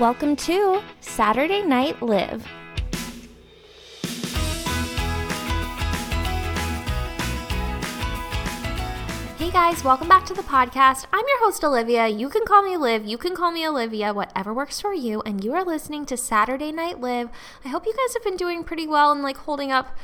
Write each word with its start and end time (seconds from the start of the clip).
Welcome 0.00 0.34
to 0.36 0.80
Saturday 1.02 1.60
Night 1.60 2.00
Liv. 2.00 2.46
Hey 9.36 9.50
guys, 9.50 9.84
welcome 9.84 10.08
back 10.08 10.24
to 10.24 10.32
the 10.32 10.40
podcast. 10.40 11.04
I'm 11.12 11.26
your 11.28 11.44
host, 11.44 11.62
Olivia. 11.62 12.08
You 12.08 12.30
can 12.30 12.46
call 12.46 12.62
me 12.62 12.78
Liv, 12.78 13.04
you 13.04 13.18
can 13.18 13.36
call 13.36 13.52
me 13.52 13.68
Olivia, 13.68 14.14
whatever 14.14 14.54
works 14.54 14.80
for 14.80 14.94
you. 14.94 15.20
And 15.26 15.44
you 15.44 15.52
are 15.52 15.62
listening 15.62 16.06
to 16.06 16.16
Saturday 16.16 16.72
Night 16.72 16.98
Liv. 16.98 17.28
I 17.62 17.68
hope 17.68 17.84
you 17.84 17.92
guys 17.92 18.14
have 18.14 18.24
been 18.24 18.38
doing 18.38 18.64
pretty 18.64 18.86
well 18.86 19.12
and 19.12 19.22
like 19.22 19.36
holding 19.36 19.70
up 19.70 19.94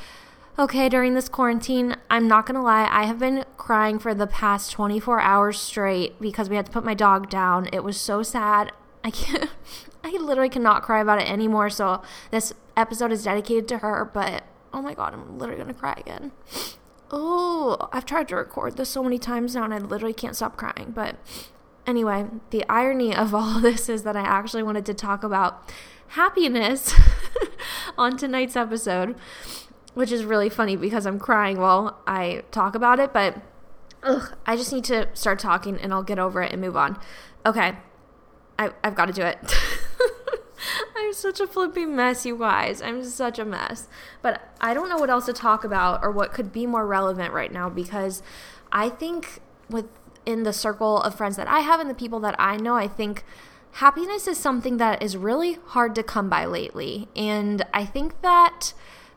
okay 0.59 0.91
during 0.91 1.15
this 1.15 1.31
quarantine. 1.31 1.97
I'm 2.11 2.29
not 2.29 2.45
gonna 2.45 2.63
lie, 2.63 2.87
I 2.91 3.05
have 3.07 3.19
been 3.19 3.47
crying 3.57 3.99
for 3.99 4.13
the 4.13 4.27
past 4.27 4.73
24 4.73 5.21
hours 5.21 5.59
straight 5.59 6.21
because 6.21 6.51
we 6.51 6.57
had 6.57 6.67
to 6.67 6.73
put 6.73 6.85
my 6.85 6.93
dog 6.93 7.31
down. 7.31 7.71
It 7.73 7.83
was 7.83 7.99
so 7.99 8.23
sad. 8.23 8.73
I 9.07 9.11
can't, 9.11 9.49
I 10.05 10.11
literally 10.19 10.51
cannot 10.51 10.83
cry 10.83 11.01
about 11.01 11.23
it 11.23 11.31
anymore. 11.31 11.71
So 11.71 12.03
this 12.33 12.53
episode 12.77 13.13
is 13.13 13.23
dedicated 13.23 13.69
to 13.69 13.79
her, 13.79 14.11
but 14.13 14.43
oh 14.75 14.83
my 14.83 14.95
god, 14.95 15.15
I'm 15.15 15.39
literally 15.39 15.63
gonna 15.63 15.75
cry 15.75 15.95
again. 15.97 16.33
Oh, 17.11 17.89
I've 17.93 18.05
tried 18.05 18.27
to 18.29 18.37
record 18.37 18.77
this 18.77 18.89
so 18.89 19.05
many 19.05 19.19
times 19.19 19.55
now 19.55 19.63
and 19.63 19.73
I 19.73 19.79
literally 19.79 20.13
can't 20.13 20.35
stop 20.35 20.57
crying. 20.57 20.91
But 20.93 21.17
anyway, 21.87 22.27
the 22.51 22.65
irony 22.69 23.15
of 23.15 23.33
all 23.35 23.61
this 23.61 23.89
is 23.89 24.03
that 24.03 24.17
I 24.17 24.23
actually 24.23 24.65
wanted 24.65 24.85
to 24.87 24.95
talk 24.95 25.23
about 25.23 25.73
happiness 26.09 26.93
on 27.99 28.17
tonight's 28.17 28.57
episode, 28.57 29.15
which 29.95 30.11
is 30.11 30.25
really 30.25 30.49
funny 30.49 30.75
because 30.75 31.07
I'm 31.07 31.21
crying 31.21 31.61
while 31.61 32.01
I 32.09 32.43
talk 32.51 32.75
about 32.75 32.99
it. 32.99 33.13
But 33.13 33.41
ugh, 34.03 34.37
I 34.47 34.57
just 34.57 34.73
need 34.73 34.85
to 34.85 35.09
start 35.15 35.39
talking 35.39 35.79
and 35.79 35.93
I'll 35.93 36.03
get 36.03 36.19
over 36.19 36.43
it 36.43 36.51
and 36.51 36.61
move 36.61 36.77
on. 36.77 36.99
Okay, 37.47 37.77
I, 38.59 38.71
I've 38.83 38.95
got 38.95 39.07
to 39.07 39.13
do 39.13 39.23
it. 39.23 39.39
I'm 40.97 41.13
such 41.13 41.41
a 41.41 41.47
flipping 41.47 41.95
mess, 41.95 42.27
you 42.27 42.37
guys. 42.39 42.83
I'm 42.83 43.05
such 43.05 43.39
a 43.39 43.45
mess. 43.45 43.89
But 44.23 44.53
I 44.61 44.75
don't 44.75 44.89
know 44.89 44.97
what 44.97 45.11
else 45.11 45.27
to 45.27 45.33
talk 45.33 45.65
about 45.65 46.03
or 46.03 46.11
what 46.11 46.33
could 46.33 46.53
be 46.53 46.67
more 46.67 46.87
relevant 46.87 47.33
right 47.33 47.53
now 47.53 47.69
because 47.69 48.23
I 48.73 48.89
think 48.89 49.41
within 49.69 50.43
the 50.43 50.53
circle 50.53 51.01
of 51.03 51.15
friends 51.15 51.37
that 51.37 51.49
I 51.49 51.61
have 51.61 51.81
and 51.81 51.89
the 51.89 51.95
people 51.95 52.21
that 52.21 52.35
I 52.39 52.57
know, 52.57 52.75
I 52.75 52.89
think 52.89 53.25
happiness 53.73 54.27
is 54.27 54.39
something 54.39 54.79
that 54.79 55.03
is 55.03 55.17
really 55.17 55.59
hard 55.67 55.95
to 55.95 56.03
come 56.03 56.29
by 56.29 56.47
lately. 56.47 57.09
And 57.15 57.65
I 57.75 57.85
think 57.85 58.23
that 58.23 58.73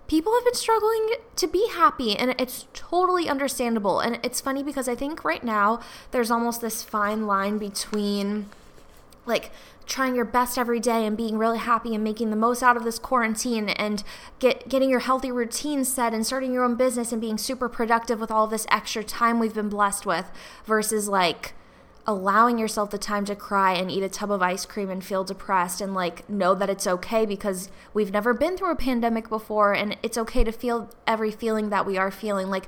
people 0.07 0.33
have 0.33 0.43
been 0.43 0.55
struggling 0.55 1.15
to 1.35 1.47
be 1.47 1.69
happy 1.69 2.17
and 2.17 2.35
it's 2.37 2.67
totally 2.73 3.29
understandable. 3.29 3.99
And 3.99 4.19
it's 4.23 4.41
funny 4.41 4.63
because 4.63 4.89
I 4.89 4.95
think 4.95 5.23
right 5.23 5.43
now 5.43 5.79
there's 6.11 6.31
almost 6.31 6.61
this 6.61 6.83
fine 6.83 7.25
line 7.25 7.57
between 7.57 8.49
like 9.29 9.51
trying 9.85 10.15
your 10.15 10.25
best 10.25 10.57
every 10.57 10.79
day 10.79 11.05
and 11.05 11.15
being 11.15 11.37
really 11.37 11.57
happy 11.57 11.95
and 11.95 12.03
making 12.03 12.29
the 12.29 12.35
most 12.35 12.61
out 12.61 12.75
of 12.75 12.83
this 12.83 12.99
quarantine 12.99 13.69
and 13.69 14.03
get 14.39 14.67
getting 14.67 14.89
your 14.89 14.99
healthy 14.99 15.31
routine 15.31 15.85
set 15.85 16.13
and 16.13 16.25
starting 16.25 16.53
your 16.53 16.63
own 16.63 16.75
business 16.75 17.11
and 17.11 17.21
being 17.21 17.37
super 17.37 17.69
productive 17.69 18.19
with 18.19 18.29
all 18.29 18.47
this 18.47 18.67
extra 18.69 19.03
time 19.03 19.39
we've 19.39 19.53
been 19.53 19.69
blessed 19.69 20.05
with 20.05 20.29
versus 20.65 21.07
like 21.07 21.53
allowing 22.09 22.57
yourself 22.57 22.89
the 22.89 22.97
time 22.97 23.23
to 23.23 23.35
cry 23.35 23.71
and 23.73 23.91
eat 23.91 24.01
a 24.01 24.09
tub 24.09 24.31
of 24.31 24.41
ice 24.41 24.65
cream 24.65 24.89
and 24.89 25.05
feel 25.05 25.23
depressed 25.23 25.79
and 25.79 25.93
like 25.93 26.27
know 26.27 26.55
that 26.55 26.67
it's 26.67 26.87
okay 26.87 27.23
because 27.23 27.69
we've 27.93 28.11
never 28.11 28.33
been 28.33 28.57
through 28.57 28.71
a 28.71 28.75
pandemic 28.75 29.29
before 29.29 29.73
and 29.73 29.95
it's 30.01 30.17
okay 30.17 30.43
to 30.43 30.51
feel 30.51 30.89
every 31.05 31.29
feeling 31.29 31.69
that 31.69 31.85
we 31.85 31.99
are 31.99 32.09
feeling 32.09 32.49
like 32.49 32.67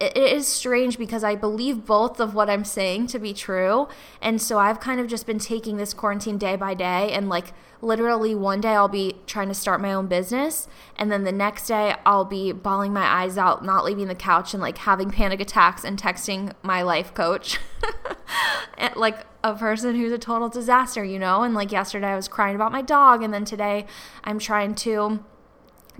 it 0.00 0.16
is 0.16 0.46
strange 0.46 0.98
because 0.98 1.24
I 1.24 1.34
believe 1.34 1.86
both 1.86 2.20
of 2.20 2.34
what 2.34 2.48
I'm 2.50 2.64
saying 2.64 3.08
to 3.08 3.18
be 3.18 3.32
true. 3.32 3.88
And 4.20 4.40
so 4.40 4.58
I've 4.58 4.80
kind 4.80 5.00
of 5.00 5.06
just 5.06 5.26
been 5.26 5.38
taking 5.38 5.76
this 5.76 5.94
quarantine 5.94 6.38
day 6.38 6.56
by 6.56 6.74
day. 6.74 7.12
And 7.12 7.28
like 7.28 7.52
literally 7.80 8.34
one 8.34 8.60
day 8.60 8.70
I'll 8.70 8.88
be 8.88 9.16
trying 9.26 9.48
to 9.48 9.54
start 9.54 9.80
my 9.80 9.92
own 9.92 10.06
business. 10.06 10.68
And 10.96 11.10
then 11.10 11.24
the 11.24 11.32
next 11.32 11.66
day 11.66 11.96
I'll 12.06 12.24
be 12.24 12.52
bawling 12.52 12.92
my 12.92 13.04
eyes 13.04 13.36
out, 13.36 13.64
not 13.64 13.84
leaving 13.84 14.06
the 14.06 14.14
couch 14.14 14.54
and 14.54 14.62
like 14.62 14.78
having 14.78 15.10
panic 15.10 15.40
attacks 15.40 15.84
and 15.84 16.00
texting 16.00 16.52
my 16.62 16.82
life 16.82 17.12
coach. 17.14 17.58
Eh, 18.78 18.90
like 18.96 19.26
a 19.44 19.54
person 19.54 19.94
who's 19.94 20.12
a 20.12 20.18
total 20.18 20.48
disaster, 20.48 21.04
you 21.04 21.18
know? 21.18 21.42
And 21.42 21.54
like 21.54 21.72
yesterday 21.72 22.08
I 22.08 22.16
was 22.16 22.28
crying 22.28 22.54
about 22.54 22.72
my 22.72 22.82
dog. 22.82 23.22
And 23.22 23.32
then 23.32 23.44
today 23.44 23.86
I'm 24.24 24.38
trying 24.38 24.74
to 24.76 25.24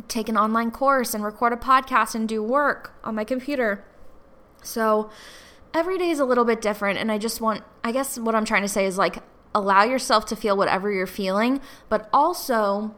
take 0.09 0.28
an 0.28 0.37
online 0.37 0.71
course 0.71 1.15
and 1.15 1.25
record 1.25 1.53
a 1.53 1.56
podcast 1.56 2.15
and 2.15 2.28
do 2.28 2.43
work 2.43 2.94
on 3.05 3.15
my 3.15 3.25
computer. 3.25 3.84
So 4.62 5.11
every 5.75 5.99
day 5.99 6.11
is 6.11 6.19
a 6.19 6.25
little 6.25 6.44
bit 6.44 6.61
different. 6.61 6.99
And 6.99 7.11
I 7.11 7.19
just 7.19 7.41
want, 7.41 7.62
I 7.84 7.93
guess 7.93 8.19
what 8.19 8.34
I'm 8.34 8.44
trying 8.44 8.62
to 8.62 8.69
say 8.69 8.87
is 8.87 8.99
like, 8.99 9.19
allow 9.55 9.84
yourself 9.84 10.25
to 10.27 10.37
feel 10.37 10.56
whatever 10.56 10.91
you're 10.91 11.06
feeling, 11.06 11.61
but 11.88 12.09
also 12.12 12.94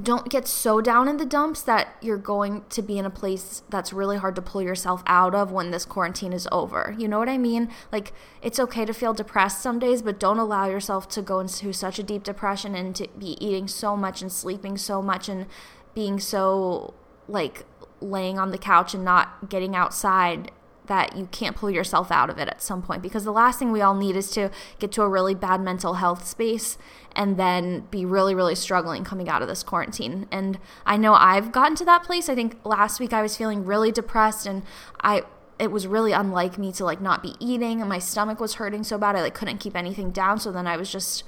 don't 0.00 0.28
get 0.28 0.46
so 0.46 0.80
down 0.80 1.08
in 1.08 1.16
the 1.16 1.24
dumps 1.24 1.62
that 1.62 1.96
you're 2.00 2.16
going 2.16 2.64
to 2.68 2.80
be 2.80 2.98
in 2.98 3.04
a 3.04 3.10
place 3.10 3.62
that's 3.70 3.92
really 3.92 4.18
hard 4.18 4.36
to 4.36 4.42
pull 4.42 4.62
yourself 4.62 5.02
out 5.06 5.34
of 5.34 5.50
when 5.50 5.70
this 5.70 5.84
quarantine 5.84 6.32
is 6.32 6.46
over. 6.52 6.94
You 6.96 7.08
know 7.08 7.18
what 7.18 7.28
I 7.28 7.38
mean? 7.38 7.70
Like, 7.90 8.12
it's 8.40 8.60
okay 8.60 8.84
to 8.84 8.94
feel 8.94 9.14
depressed 9.14 9.60
some 9.60 9.78
days, 9.80 10.02
but 10.02 10.20
don't 10.20 10.38
allow 10.38 10.66
yourself 10.66 11.08
to 11.10 11.22
go 11.22 11.40
into 11.40 11.72
such 11.72 11.98
a 11.98 12.04
deep 12.04 12.22
depression 12.22 12.74
and 12.74 12.94
to 12.96 13.08
be 13.18 13.36
eating 13.44 13.66
so 13.66 13.96
much 13.96 14.22
and 14.22 14.30
sleeping 14.30 14.76
so 14.76 15.02
much 15.02 15.28
and 15.28 15.46
being 15.94 16.20
so 16.20 16.94
like 17.26 17.64
laying 18.00 18.38
on 18.38 18.50
the 18.50 18.58
couch 18.58 18.94
and 18.94 19.04
not 19.04 19.48
getting 19.48 19.74
outside 19.74 20.52
that 20.90 21.16
you 21.16 21.28
can't 21.30 21.54
pull 21.54 21.70
yourself 21.70 22.10
out 22.10 22.28
of 22.28 22.36
it 22.36 22.48
at 22.48 22.60
some 22.60 22.82
point 22.82 23.00
because 23.00 23.22
the 23.22 23.30
last 23.30 23.60
thing 23.60 23.70
we 23.70 23.80
all 23.80 23.94
need 23.94 24.16
is 24.16 24.28
to 24.28 24.50
get 24.80 24.90
to 24.90 25.02
a 25.02 25.08
really 25.08 25.36
bad 25.36 25.60
mental 25.60 25.94
health 25.94 26.26
space 26.26 26.76
and 27.14 27.36
then 27.36 27.86
be 27.92 28.04
really 28.04 28.34
really 28.34 28.56
struggling 28.56 29.04
coming 29.04 29.28
out 29.28 29.40
of 29.40 29.46
this 29.46 29.62
quarantine. 29.62 30.26
And 30.32 30.58
i 30.84 30.96
know 30.96 31.14
i've 31.14 31.52
gotten 31.52 31.76
to 31.76 31.84
that 31.84 32.02
place. 32.02 32.28
I 32.28 32.34
think 32.34 32.58
last 32.64 32.98
week 32.98 33.12
i 33.12 33.22
was 33.22 33.36
feeling 33.36 33.64
really 33.64 33.92
depressed 33.92 34.46
and 34.46 34.64
i 35.00 35.22
it 35.60 35.70
was 35.70 35.86
really 35.86 36.10
unlike 36.10 36.58
me 36.58 36.72
to 36.72 36.84
like 36.84 37.00
not 37.00 37.22
be 37.22 37.34
eating 37.38 37.78
and 37.80 37.88
my 37.88 38.00
stomach 38.00 38.40
was 38.40 38.54
hurting 38.54 38.82
so 38.82 38.98
bad. 38.98 39.14
I 39.14 39.22
like 39.22 39.34
couldn't 39.34 39.58
keep 39.58 39.76
anything 39.76 40.10
down. 40.10 40.40
So 40.40 40.50
then 40.50 40.66
i 40.66 40.76
was 40.76 40.90
just 40.90 41.22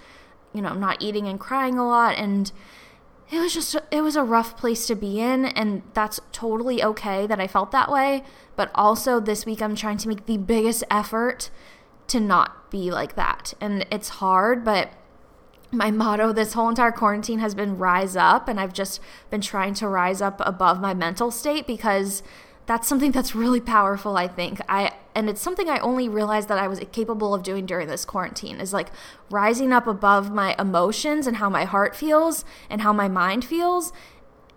you 0.52 0.60
know 0.60 0.74
not 0.74 1.00
eating 1.00 1.28
and 1.28 1.38
crying 1.38 1.78
a 1.78 1.86
lot. 1.86 2.16
And 2.16 2.50
it 3.32 3.40
was 3.40 3.54
just 3.54 3.74
it 3.90 4.02
was 4.02 4.14
a 4.14 4.22
rough 4.22 4.58
place 4.58 4.86
to 4.86 4.94
be 4.94 5.18
in 5.18 5.46
and 5.46 5.82
that's 5.94 6.20
totally 6.32 6.84
okay 6.84 7.26
that 7.26 7.40
I 7.40 7.46
felt 7.46 7.70
that 7.70 7.90
way. 7.90 8.22
But 8.56 8.70
also 8.74 9.20
this 9.20 9.46
week 9.46 9.62
I'm 9.62 9.74
trying 9.74 9.96
to 9.98 10.08
make 10.08 10.26
the 10.26 10.36
biggest 10.36 10.84
effort 10.90 11.50
to 12.08 12.20
not 12.20 12.70
be 12.70 12.90
like 12.90 13.16
that. 13.16 13.54
And 13.58 13.86
it's 13.90 14.10
hard 14.10 14.64
but 14.64 14.92
my 15.70 15.90
motto 15.90 16.34
this 16.34 16.52
whole 16.52 16.68
entire 16.68 16.92
quarantine 16.92 17.38
has 17.38 17.54
been 17.54 17.78
rise 17.78 18.16
up. 18.16 18.48
And 18.48 18.60
I've 18.60 18.74
just 18.74 19.00
been 19.30 19.40
trying 19.40 19.72
to 19.74 19.88
rise 19.88 20.20
up 20.20 20.42
above 20.44 20.78
my 20.78 20.92
mental 20.92 21.30
state 21.30 21.66
because 21.66 22.22
that's 22.66 22.86
something 22.86 23.12
that's 23.12 23.34
really 23.34 23.60
powerful 23.60 24.16
i 24.16 24.28
think. 24.28 24.60
I 24.68 24.92
and 25.14 25.28
it's 25.28 25.40
something 25.40 25.68
i 25.68 25.78
only 25.78 26.08
realized 26.08 26.48
that 26.48 26.58
i 26.58 26.68
was 26.68 26.80
capable 26.92 27.34
of 27.34 27.42
doing 27.42 27.66
during 27.66 27.88
this 27.88 28.04
quarantine 28.04 28.60
is 28.60 28.72
like 28.72 28.88
rising 29.30 29.72
up 29.72 29.86
above 29.86 30.32
my 30.32 30.54
emotions 30.58 31.26
and 31.26 31.36
how 31.36 31.50
my 31.50 31.64
heart 31.64 31.94
feels 31.94 32.44
and 32.70 32.80
how 32.80 32.92
my 32.92 33.08
mind 33.08 33.44
feels 33.44 33.92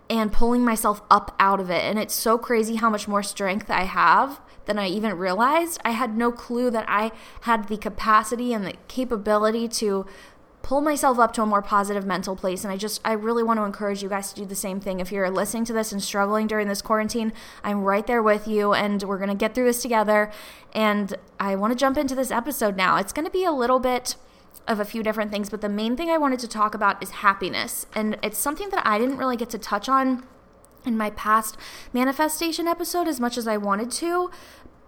and 0.08 0.32
pulling 0.32 0.64
myself 0.64 1.02
up 1.10 1.34
out 1.38 1.60
of 1.60 1.70
it. 1.70 1.82
And 1.82 1.98
it's 1.98 2.14
so 2.14 2.38
crazy 2.38 2.76
how 2.76 2.90
much 2.90 3.08
more 3.08 3.22
strength 3.22 3.70
i 3.70 3.82
have 3.82 4.40
than 4.66 4.78
i 4.78 4.88
even 4.88 5.16
realized. 5.16 5.80
I 5.84 5.90
had 5.90 6.16
no 6.16 6.32
clue 6.32 6.70
that 6.70 6.84
i 6.88 7.12
had 7.42 7.68
the 7.68 7.76
capacity 7.76 8.52
and 8.52 8.64
the 8.64 8.74
capability 8.88 9.68
to 9.68 10.06
pull 10.66 10.80
myself 10.80 11.16
up 11.16 11.32
to 11.32 11.40
a 11.40 11.46
more 11.46 11.62
positive 11.62 12.04
mental 12.04 12.34
place. 12.34 12.64
And 12.64 12.72
I 12.72 12.76
just, 12.76 13.00
I 13.04 13.12
really 13.12 13.44
want 13.44 13.60
to 13.60 13.62
encourage 13.62 14.02
you 14.02 14.08
guys 14.08 14.32
to 14.32 14.40
do 14.40 14.44
the 14.44 14.56
same 14.56 14.80
thing. 14.80 14.98
If 14.98 15.12
you're 15.12 15.30
listening 15.30 15.64
to 15.66 15.72
this 15.72 15.92
and 15.92 16.02
struggling 16.02 16.48
during 16.48 16.66
this 16.66 16.82
quarantine, 16.82 17.32
I'm 17.62 17.84
right 17.84 18.04
there 18.04 18.20
with 18.20 18.48
you, 18.48 18.74
and 18.74 19.00
we're 19.04 19.18
going 19.18 19.28
to 19.28 19.36
get 19.36 19.54
through 19.54 19.66
this 19.66 19.80
together. 19.80 20.28
And 20.74 21.14
I 21.38 21.54
want 21.54 21.72
to 21.72 21.78
jump 21.78 21.96
into 21.96 22.16
this 22.16 22.32
episode 22.32 22.76
now. 22.76 22.96
It's 22.96 23.12
going 23.12 23.24
to 23.24 23.30
be 23.30 23.44
a 23.44 23.52
little 23.52 23.78
bit 23.78 24.16
of 24.66 24.80
a 24.80 24.84
few 24.84 25.04
different 25.04 25.30
things, 25.30 25.50
but 25.50 25.60
the 25.60 25.68
main 25.68 25.96
thing 25.96 26.10
I 26.10 26.18
wanted 26.18 26.40
to 26.40 26.48
talk 26.48 26.74
about 26.74 27.00
is 27.00 27.10
happiness. 27.10 27.86
And 27.94 28.18
it's 28.20 28.36
something 28.36 28.70
that 28.70 28.84
I 28.84 28.98
didn't 28.98 29.18
really 29.18 29.36
get 29.36 29.50
to 29.50 29.58
touch 29.58 29.88
on 29.88 30.26
in 30.84 30.96
my 30.96 31.10
past 31.10 31.56
manifestation 31.92 32.66
episode 32.66 33.06
as 33.06 33.20
much 33.20 33.38
as 33.38 33.46
I 33.46 33.56
wanted 33.56 33.92
to, 33.92 34.32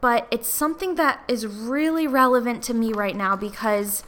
but 0.01 0.27
it's 0.33 0.49
something 0.49 0.97
that 0.97 1.23
is 1.29 1.47
really 1.47 2.09
relevant 2.09 2.65
to 2.65 2.75
me 2.75 2.93
right 2.93 3.15
now 3.15 3.37
because 3.37 4.03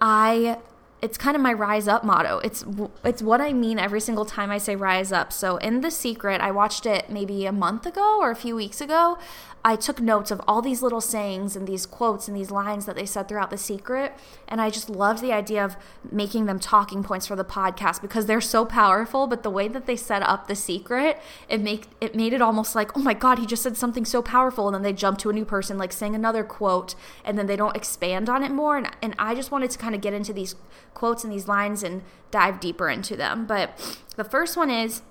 I 0.00 0.56
it's 1.02 1.18
kind 1.18 1.34
of 1.34 1.42
my 1.42 1.52
rise 1.52 1.88
up 1.88 2.04
motto. 2.04 2.38
It's 2.44 2.64
it's 3.04 3.20
what 3.20 3.40
I 3.40 3.52
mean 3.52 3.80
every 3.80 4.00
single 4.00 4.24
time 4.24 4.52
I 4.52 4.58
say 4.58 4.76
rise 4.76 5.10
up. 5.10 5.32
So 5.32 5.56
in 5.56 5.80
The 5.80 5.90
Secret, 5.90 6.40
I 6.40 6.52
watched 6.52 6.86
it 6.86 7.10
maybe 7.10 7.44
a 7.44 7.52
month 7.52 7.86
ago 7.86 8.18
or 8.20 8.30
a 8.30 8.36
few 8.36 8.54
weeks 8.54 8.80
ago. 8.80 9.18
I 9.64 9.76
took 9.76 10.00
notes 10.00 10.32
of 10.32 10.40
all 10.48 10.60
these 10.60 10.82
little 10.82 11.00
sayings 11.00 11.54
and 11.54 11.68
these 11.68 11.86
quotes 11.86 12.26
and 12.26 12.36
these 12.36 12.50
lines 12.50 12.84
that 12.86 12.96
they 12.96 13.06
said 13.06 13.28
throughout 13.28 13.50
The 13.50 13.58
Secret. 13.58 14.12
And 14.48 14.60
I 14.60 14.70
just 14.70 14.90
loved 14.90 15.22
the 15.22 15.32
idea 15.32 15.64
of 15.64 15.76
making 16.10 16.46
them 16.46 16.58
talking 16.58 17.04
points 17.04 17.28
for 17.28 17.36
the 17.36 17.44
podcast 17.44 18.02
because 18.02 18.26
they're 18.26 18.40
so 18.40 18.64
powerful. 18.64 19.28
But 19.28 19.44
the 19.44 19.50
way 19.50 19.68
that 19.68 19.86
they 19.86 19.94
set 19.94 20.22
up 20.22 20.48
The 20.48 20.56
Secret, 20.56 21.20
it 21.48 21.60
make 21.60 21.86
it 22.00 22.16
made 22.16 22.32
it 22.32 22.42
almost 22.42 22.74
like, 22.74 22.96
oh 22.96 23.00
my 23.00 23.14
God, 23.14 23.38
he 23.38 23.46
just 23.46 23.62
said 23.62 23.76
something 23.76 24.04
so 24.04 24.20
powerful. 24.20 24.66
And 24.66 24.74
then 24.74 24.82
they 24.82 24.92
jump 24.92 25.18
to 25.18 25.30
a 25.30 25.32
new 25.32 25.44
person, 25.44 25.78
like 25.78 25.92
saying 25.92 26.16
another 26.16 26.42
quote, 26.42 26.96
and 27.24 27.38
then 27.38 27.46
they 27.46 27.56
don't 27.56 27.76
expand 27.76 28.28
on 28.28 28.42
it 28.42 28.50
more. 28.50 28.76
And, 28.76 28.90
and 29.00 29.14
I 29.16 29.36
just 29.36 29.52
wanted 29.52 29.70
to 29.70 29.78
kind 29.78 29.94
of 29.94 30.00
get 30.00 30.12
into 30.12 30.32
these 30.32 30.56
quotes 30.92 31.22
and 31.22 31.32
these 31.32 31.46
lines 31.46 31.84
and 31.84 32.02
dive 32.32 32.58
deeper 32.58 32.88
into 32.88 33.14
them. 33.14 33.46
But 33.46 34.00
the 34.16 34.24
first 34.24 34.56
one 34.56 34.70
is 34.70 35.02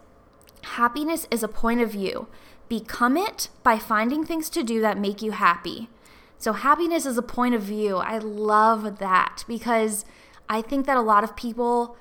happiness 0.63 1.27
is 1.31 1.41
a 1.41 1.47
point 1.47 1.81
of 1.81 1.91
view. 1.91 2.27
Become 2.71 3.17
it 3.17 3.49
by 3.63 3.77
finding 3.77 4.23
things 4.23 4.49
to 4.51 4.63
do 4.63 4.79
that 4.79 4.97
make 4.97 5.21
you 5.21 5.31
happy. 5.31 5.89
So, 6.37 6.53
happiness 6.53 7.05
is 7.05 7.17
a 7.17 7.21
point 7.21 7.53
of 7.53 7.61
view. 7.61 7.97
I 7.97 8.17
love 8.17 8.99
that 8.99 9.43
because 9.45 10.05
I 10.47 10.61
think 10.61 10.85
that 10.85 10.95
a 10.95 11.01
lot 11.01 11.25
of 11.25 11.35
people 11.35 11.97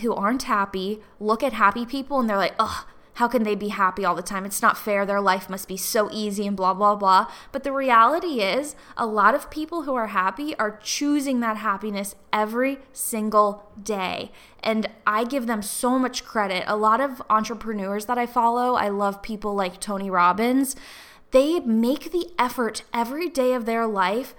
who 0.00 0.14
aren't 0.14 0.44
happy 0.44 1.00
look 1.18 1.42
at 1.42 1.52
happy 1.52 1.84
people 1.84 2.20
and 2.20 2.30
they're 2.30 2.36
like, 2.36 2.54
oh, 2.60 2.86
how 3.18 3.26
can 3.26 3.42
they 3.42 3.56
be 3.56 3.68
happy 3.70 4.04
all 4.04 4.14
the 4.14 4.22
time? 4.22 4.44
It's 4.44 4.62
not 4.62 4.78
fair. 4.78 5.04
Their 5.04 5.20
life 5.20 5.50
must 5.50 5.66
be 5.66 5.76
so 5.76 6.08
easy 6.12 6.46
and 6.46 6.56
blah, 6.56 6.72
blah, 6.72 6.94
blah. 6.94 7.26
But 7.50 7.64
the 7.64 7.72
reality 7.72 8.40
is, 8.42 8.76
a 8.96 9.06
lot 9.06 9.34
of 9.34 9.50
people 9.50 9.82
who 9.82 9.96
are 9.96 10.06
happy 10.06 10.54
are 10.56 10.78
choosing 10.84 11.40
that 11.40 11.56
happiness 11.56 12.14
every 12.32 12.78
single 12.92 13.72
day. 13.82 14.30
And 14.62 14.88
I 15.04 15.24
give 15.24 15.48
them 15.48 15.62
so 15.62 15.98
much 15.98 16.24
credit. 16.24 16.62
A 16.68 16.76
lot 16.76 17.00
of 17.00 17.20
entrepreneurs 17.28 18.06
that 18.06 18.18
I 18.18 18.26
follow, 18.26 18.76
I 18.76 18.88
love 18.88 19.20
people 19.20 19.52
like 19.52 19.80
Tony 19.80 20.08
Robbins. 20.08 20.76
They 21.32 21.58
make 21.58 22.12
the 22.12 22.30
effort 22.38 22.84
every 22.94 23.28
day 23.28 23.52
of 23.52 23.66
their 23.66 23.84
life 23.84 24.36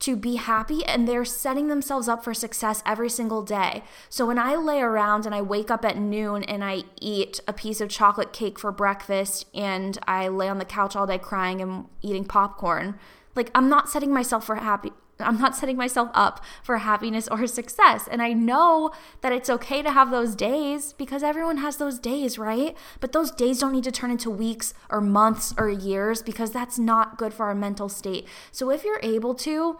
to 0.00 0.16
be 0.16 0.36
happy 0.36 0.84
and 0.84 1.06
they're 1.06 1.24
setting 1.24 1.68
themselves 1.68 2.08
up 2.08 2.22
for 2.22 2.34
success 2.34 2.82
every 2.84 3.08
single 3.08 3.42
day. 3.42 3.82
So 4.08 4.26
when 4.26 4.38
I 4.38 4.56
lay 4.56 4.80
around 4.80 5.26
and 5.26 5.34
I 5.34 5.42
wake 5.42 5.70
up 5.70 5.84
at 5.84 5.96
noon 5.96 6.42
and 6.44 6.62
I 6.62 6.82
eat 7.00 7.40
a 7.48 7.52
piece 7.52 7.80
of 7.80 7.88
chocolate 7.88 8.32
cake 8.32 8.58
for 8.58 8.72
breakfast 8.72 9.46
and 9.54 9.98
I 10.06 10.28
lay 10.28 10.48
on 10.48 10.58
the 10.58 10.64
couch 10.64 10.96
all 10.96 11.06
day 11.06 11.18
crying 11.18 11.60
and 11.60 11.86
eating 12.02 12.24
popcorn, 12.24 12.98
like 13.34 13.50
I'm 13.54 13.68
not 13.68 13.88
setting 13.88 14.12
myself 14.12 14.44
for 14.44 14.56
happy 14.56 14.92
I'm 15.18 15.38
not 15.38 15.56
setting 15.56 15.76
myself 15.76 16.10
up 16.12 16.44
for 16.62 16.78
happiness 16.78 17.28
or 17.28 17.46
success. 17.46 18.06
And 18.10 18.20
I 18.20 18.32
know 18.32 18.90
that 19.22 19.32
it's 19.32 19.48
okay 19.48 19.82
to 19.82 19.92
have 19.92 20.10
those 20.10 20.34
days 20.34 20.92
because 20.92 21.22
everyone 21.22 21.58
has 21.58 21.78
those 21.78 21.98
days, 21.98 22.38
right? 22.38 22.76
But 23.00 23.12
those 23.12 23.30
days 23.30 23.60
don't 23.60 23.72
need 23.72 23.84
to 23.84 23.92
turn 23.92 24.10
into 24.10 24.30
weeks 24.30 24.74
or 24.90 25.00
months 25.00 25.54
or 25.56 25.70
years 25.70 26.22
because 26.22 26.50
that's 26.50 26.78
not 26.78 27.16
good 27.16 27.32
for 27.32 27.46
our 27.46 27.54
mental 27.54 27.88
state. 27.88 28.26
So 28.52 28.70
if 28.70 28.84
you're 28.84 29.00
able 29.02 29.34
to, 29.36 29.78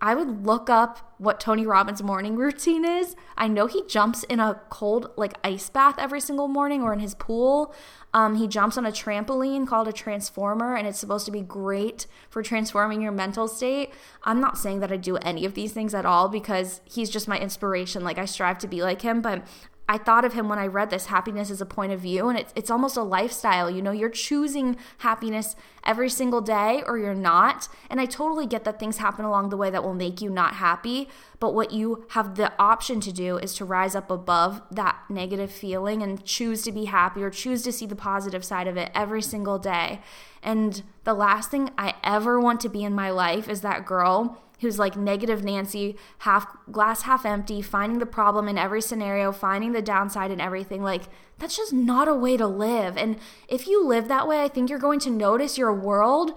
I 0.00 0.14
would 0.14 0.46
look 0.46 0.70
up 0.70 1.14
what 1.18 1.40
Tony 1.40 1.66
Robbins' 1.66 2.02
morning 2.02 2.36
routine 2.36 2.84
is. 2.84 3.16
I 3.36 3.48
know 3.48 3.66
he 3.66 3.84
jumps 3.86 4.22
in 4.24 4.38
a 4.38 4.60
cold, 4.70 5.10
like 5.16 5.34
ice 5.42 5.68
bath 5.70 5.96
every 5.98 6.20
single 6.20 6.46
morning 6.46 6.82
or 6.82 6.92
in 6.92 7.00
his 7.00 7.16
pool. 7.16 7.74
Um, 8.14 8.36
he 8.36 8.46
jumps 8.46 8.78
on 8.78 8.86
a 8.86 8.92
trampoline 8.92 9.66
called 9.66 9.88
a 9.88 9.92
transformer, 9.92 10.76
and 10.76 10.86
it's 10.86 11.00
supposed 11.00 11.26
to 11.26 11.32
be 11.32 11.40
great 11.40 12.06
for 12.30 12.42
transforming 12.44 13.02
your 13.02 13.12
mental 13.12 13.48
state. 13.48 13.92
I'm 14.22 14.40
not 14.40 14.56
saying 14.56 14.78
that 14.80 14.92
I 14.92 14.96
do 14.96 15.16
any 15.16 15.44
of 15.44 15.54
these 15.54 15.72
things 15.72 15.94
at 15.94 16.06
all 16.06 16.28
because 16.28 16.80
he's 16.84 17.10
just 17.10 17.26
my 17.26 17.38
inspiration. 17.38 18.04
Like, 18.04 18.18
I 18.18 18.24
strive 18.24 18.58
to 18.58 18.68
be 18.68 18.82
like 18.82 19.02
him, 19.02 19.20
but 19.20 19.44
I 19.90 19.96
thought 19.96 20.26
of 20.26 20.34
him 20.34 20.50
when 20.50 20.58
I 20.58 20.66
read 20.66 20.90
this 20.90 21.06
happiness 21.06 21.48
is 21.48 21.62
a 21.62 21.66
point 21.66 21.92
of 21.92 22.00
view, 22.00 22.28
and 22.28 22.38
it's, 22.38 22.52
it's 22.54 22.70
almost 22.70 22.98
a 22.98 23.02
lifestyle. 23.02 23.70
You 23.70 23.80
know, 23.80 23.90
you're 23.90 24.10
choosing 24.10 24.76
happiness 24.98 25.56
every 25.82 26.10
single 26.10 26.42
day 26.42 26.82
or 26.86 26.98
you're 26.98 27.14
not. 27.14 27.68
And 27.88 27.98
I 27.98 28.04
totally 28.04 28.46
get 28.46 28.64
that 28.64 28.78
things 28.78 28.98
happen 28.98 29.24
along 29.24 29.48
the 29.48 29.56
way 29.56 29.70
that 29.70 29.82
will 29.82 29.94
make 29.94 30.20
you 30.20 30.28
not 30.28 30.56
happy. 30.56 31.08
But 31.40 31.54
what 31.54 31.72
you 31.72 32.04
have 32.10 32.34
the 32.34 32.52
option 32.58 33.00
to 33.00 33.12
do 33.12 33.38
is 33.38 33.54
to 33.54 33.64
rise 33.64 33.94
up 33.94 34.10
above 34.10 34.60
that 34.70 34.98
negative 35.08 35.50
feeling 35.50 36.02
and 36.02 36.22
choose 36.22 36.60
to 36.62 36.72
be 36.72 36.84
happy 36.84 37.22
or 37.22 37.30
choose 37.30 37.62
to 37.62 37.72
see 37.72 37.86
the 37.86 37.96
positive 37.96 38.44
side 38.44 38.66
of 38.66 38.76
it 38.76 38.90
every 38.94 39.22
single 39.22 39.58
day. 39.58 40.02
And 40.42 40.82
the 41.04 41.14
last 41.14 41.50
thing 41.50 41.70
I 41.78 41.94
ever 42.04 42.38
want 42.38 42.60
to 42.60 42.68
be 42.68 42.84
in 42.84 42.92
my 42.92 43.10
life 43.10 43.48
is 43.48 43.62
that 43.62 43.86
girl 43.86 44.42
who's 44.60 44.78
like 44.78 44.96
negative 44.96 45.44
Nancy, 45.44 45.96
half 46.18 46.46
glass 46.70 47.02
half 47.02 47.24
empty, 47.24 47.62
finding 47.62 47.98
the 47.98 48.06
problem 48.06 48.48
in 48.48 48.58
every 48.58 48.80
scenario, 48.80 49.32
finding 49.32 49.72
the 49.72 49.82
downside 49.82 50.30
in 50.30 50.40
everything. 50.40 50.82
Like 50.82 51.04
that's 51.38 51.56
just 51.56 51.72
not 51.72 52.08
a 52.08 52.14
way 52.14 52.36
to 52.36 52.46
live. 52.46 52.96
And 52.96 53.18
if 53.48 53.66
you 53.66 53.84
live 53.84 54.08
that 54.08 54.26
way, 54.26 54.42
I 54.42 54.48
think 54.48 54.70
you're 54.70 54.78
going 54.78 55.00
to 55.00 55.10
notice 55.10 55.58
your 55.58 55.72
world 55.72 56.32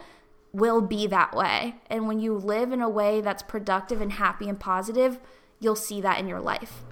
will 0.53 0.81
be 0.81 1.07
that 1.07 1.35
way. 1.35 1.75
And 1.89 2.07
when 2.07 2.19
you 2.19 2.33
live 2.33 2.71
in 2.71 2.81
a 2.81 2.89
way 2.89 3.21
that's 3.21 3.43
productive 3.43 4.01
and 4.01 4.13
happy 4.13 4.49
and 4.49 4.59
positive, 4.59 5.19
you'll 5.59 5.75
see 5.75 6.01
that 6.01 6.19
in 6.19 6.27
your 6.27 6.41
life. 6.41 6.83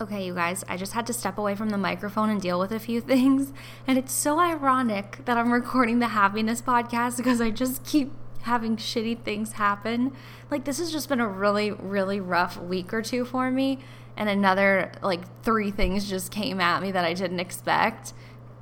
Okay, 0.00 0.24
you 0.24 0.34
guys, 0.34 0.64
I 0.66 0.78
just 0.78 0.94
had 0.94 1.06
to 1.08 1.12
step 1.12 1.36
away 1.36 1.54
from 1.54 1.68
the 1.68 1.76
microphone 1.76 2.30
and 2.30 2.40
deal 2.40 2.58
with 2.58 2.72
a 2.72 2.78
few 2.78 3.00
things. 3.00 3.52
And 3.86 3.98
it's 3.98 4.12
so 4.12 4.40
ironic 4.40 5.24
that 5.26 5.36
I'm 5.36 5.52
recording 5.52 5.98
the 5.98 6.08
happiness 6.08 6.62
podcast 6.62 7.18
because 7.18 7.40
I 7.40 7.50
just 7.50 7.84
keep 7.84 8.12
having 8.42 8.76
shitty 8.76 9.22
things 9.22 9.52
happen. 9.52 10.12
Like 10.50 10.64
this 10.64 10.78
has 10.78 10.90
just 10.92 11.08
been 11.08 11.20
a 11.20 11.28
really 11.28 11.70
really 11.70 12.20
rough 12.20 12.60
week 12.60 12.92
or 12.92 13.02
two 13.02 13.24
for 13.24 13.50
me 13.50 13.78
and 14.16 14.28
another 14.28 14.92
like 15.02 15.20
three 15.42 15.70
things 15.70 16.08
just 16.08 16.30
came 16.30 16.60
at 16.60 16.82
me 16.82 16.92
that 16.92 17.04
I 17.04 17.14
didn't 17.14 17.40
expect 17.40 18.12